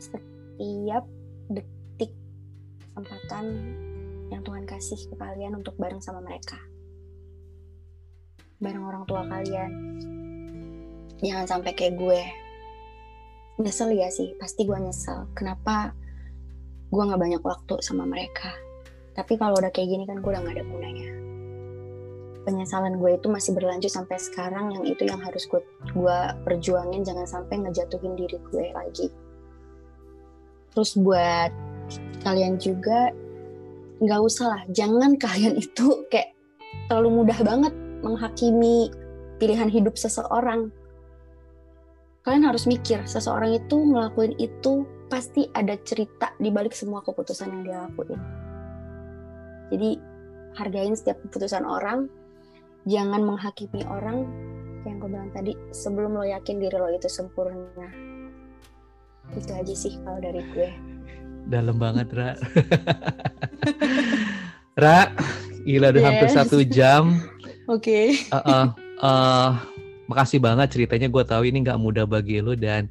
[0.00, 1.04] setiap
[1.48, 2.12] detik
[2.80, 3.44] kesempatan
[4.30, 6.56] yang Tuhan kasih ke kalian untuk bareng sama mereka
[8.60, 9.72] bareng orang tua kalian.
[11.24, 12.20] Jangan sampai kayak gue.
[13.60, 15.28] Nyesel ya sih, pasti gue nyesel.
[15.32, 15.96] Kenapa
[16.92, 18.52] gue gak banyak waktu sama mereka.
[19.16, 21.10] Tapi kalau udah kayak gini kan gue udah gak ada gunanya.
[22.40, 25.60] Penyesalan gue itu masih berlanjut sampai sekarang yang itu yang harus gue,
[25.92, 26.18] gue
[26.48, 29.12] perjuangin jangan sampai ngejatuhin diri gue lagi.
[30.72, 31.52] Terus buat
[32.24, 33.12] kalian juga
[34.00, 36.32] nggak usah lah, jangan kalian itu kayak
[36.88, 38.88] terlalu mudah banget menghakimi
[39.36, 40.72] pilihan hidup seseorang.
[42.24, 47.62] Kalian harus mikir, seseorang itu ngelakuin itu pasti ada cerita di balik semua keputusan yang
[47.64, 48.20] dia lakuin.
[49.72, 49.90] Jadi
[50.56, 52.08] hargain setiap keputusan orang,
[52.84, 54.24] jangan menghakimi orang
[54.88, 57.88] yang gue bilang tadi sebelum lo yakin diri lo itu sempurna.
[59.36, 60.89] Itu aja sih kalau dari gue.
[61.50, 62.38] Dalam banget, Ra.
[64.82, 65.10] Ra,
[65.66, 66.36] gila udah hampir Yes.
[66.38, 67.18] satu jam.
[67.66, 68.14] Oke.
[68.14, 68.66] Eh, eh,
[69.02, 69.50] eh,
[70.06, 72.86] makasih banget ceritanya gue tahu ini nggak mudah bagi lu dan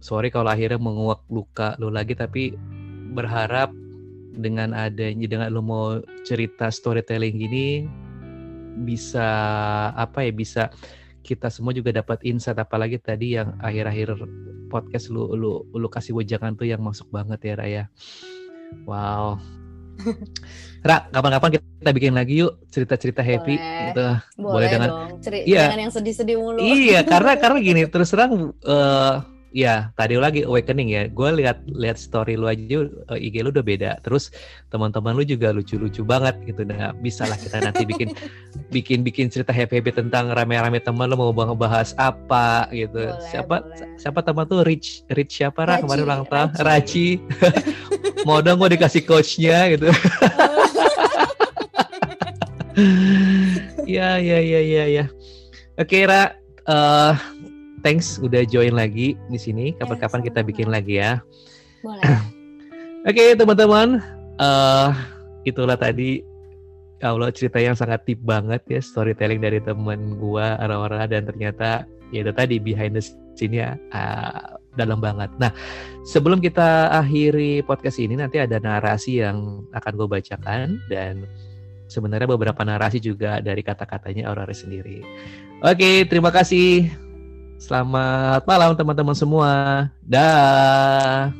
[0.00, 2.52] sorry kalau akhirnya menguak luka lu lagi tapi
[3.16, 3.72] berharap
[4.36, 7.88] dengan adanya dengan lu mau cerita storytelling gini
[8.84, 9.24] bisa
[9.96, 10.62] apa ya bisa
[11.24, 14.20] kita semua juga dapat insight apalagi tadi yang akhir-akhir
[14.68, 17.84] podcast lu lu lu kasih wejangan tuh yang masuk banget ya Raya.
[18.84, 19.40] Wow.
[20.88, 23.82] Ra, kapan-kapan kita bikin lagi yuk cerita-cerita happy Boleh.
[23.90, 24.06] gitu.
[24.38, 25.10] Boleh, dengan- dong.
[25.18, 25.66] Ceri- Iya.
[25.66, 26.60] Jangan yang sedih-sedih mulu.
[26.62, 29.14] Iya, karena karena gini terus terang eh
[29.58, 31.02] ya tadi lagi awakening ya.
[31.10, 33.90] Gue lihat lihat story lu aja eh, IG lu udah beda.
[34.06, 34.30] Terus
[34.70, 36.62] teman-teman lu juga lucu-lucu banget gitu.
[36.62, 38.14] Nah, bisa lah kita nanti bikin
[38.74, 43.10] bikin bikin cerita happy happy tentang rame-rame teman lu mau ngebahas apa gitu.
[43.10, 43.98] Boleh, siapa boleh.
[43.98, 46.62] siapa teman tuh Rich Rich siapa kemarin ulang tahun Raci.
[46.62, 47.06] Raci.
[48.26, 49.90] mau dong gue dikasih coachnya gitu.
[53.88, 55.04] Ya, ya, ya, ya, ya.
[55.80, 56.36] Oke, Ra.
[56.68, 57.12] eh,
[57.80, 59.74] thanks udah join lagi di sini.
[59.76, 61.22] Kapan-kapan kita bikin lagi ya.
[61.82, 62.02] Boleh.
[63.08, 64.02] Oke, teman-teman.
[64.38, 64.94] uh,
[65.42, 66.22] itulah tadi
[66.98, 71.86] ya Allah cerita yang sangat tip banget ya storytelling dari temen gua Aura dan ternyata
[72.10, 73.02] ya itu tadi behind the
[73.38, 75.30] scene-nya uh, dalam banget.
[75.38, 75.50] Nah,
[76.06, 81.26] sebelum kita akhiri podcast ini nanti ada narasi yang akan gue bacakan dan
[81.90, 85.02] sebenarnya beberapa narasi juga dari kata-katanya Aurora sendiri.
[85.62, 87.07] Oke, terima kasih.
[87.58, 89.50] Selamat malam teman-teman semua.
[90.06, 91.34] Dah.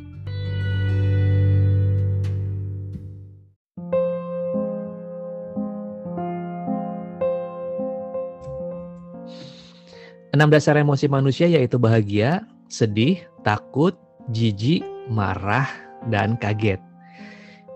[10.34, 13.94] Enam dasar emosi manusia yaitu bahagia, sedih, takut,
[14.34, 15.70] jijik, marah,
[16.10, 16.82] dan kaget.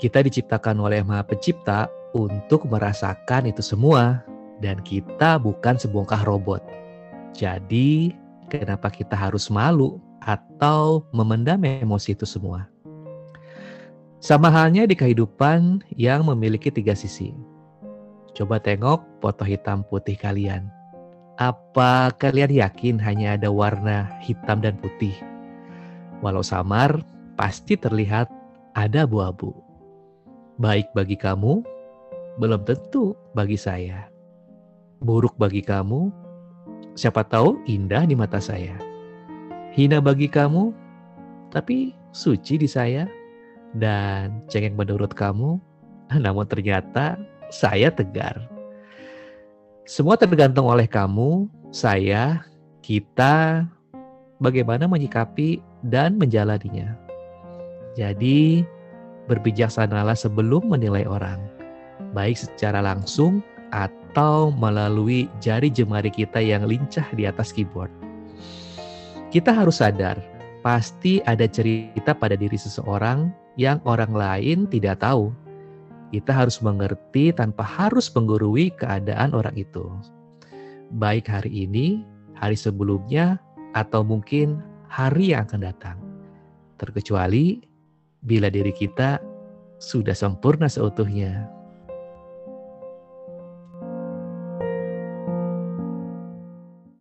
[0.03, 4.26] Kita diciptakan oleh Maha Pencipta untuk merasakan itu semua
[4.59, 6.59] dan kita bukan sebongkah robot.
[7.32, 12.66] Jadi, Kenapa kita harus malu atau memendam emosi itu semua?
[14.22, 17.34] Sama halnya di kehidupan yang memiliki tiga sisi.
[18.38, 20.70] Coba tengok foto hitam putih kalian.
[21.43, 25.12] Apa kalian yakin hanya ada warna hitam dan putih?
[26.22, 27.03] Walau samar,
[27.34, 28.30] pasti terlihat
[28.78, 29.51] ada abu-abu.
[30.62, 31.66] Baik bagi kamu,
[32.38, 34.07] belum tentu bagi saya.
[35.03, 36.14] Buruk bagi kamu,
[36.93, 38.76] Siapa tahu indah di mata saya.
[39.72, 40.72] Hina bagi kamu,
[41.49, 43.09] tapi suci di saya.
[43.72, 45.57] Dan cengeng menurut kamu,
[46.24, 47.16] namun ternyata
[47.49, 48.36] saya tegar.
[49.88, 52.45] Semua tergantung oleh kamu, saya,
[52.84, 53.64] kita,
[54.45, 56.93] bagaimana menyikapi dan menjalaninya.
[57.97, 58.61] Jadi,
[59.32, 61.40] berbijaksanalah sebelum menilai orang,
[62.12, 63.40] baik secara langsung
[63.72, 67.90] atau melalui jari jemari kita yang lincah di atas keyboard.
[69.32, 70.20] Kita harus sadar,
[70.60, 75.32] pasti ada cerita pada diri seseorang yang orang lain tidak tahu.
[76.12, 79.88] Kita harus mengerti tanpa harus menggurui keadaan orang itu.
[81.00, 82.04] Baik hari ini,
[82.36, 83.40] hari sebelumnya,
[83.72, 84.60] atau mungkin
[84.92, 85.96] hari yang akan datang.
[86.76, 87.64] Terkecuali
[88.20, 89.16] bila diri kita
[89.80, 91.61] sudah sempurna seutuhnya.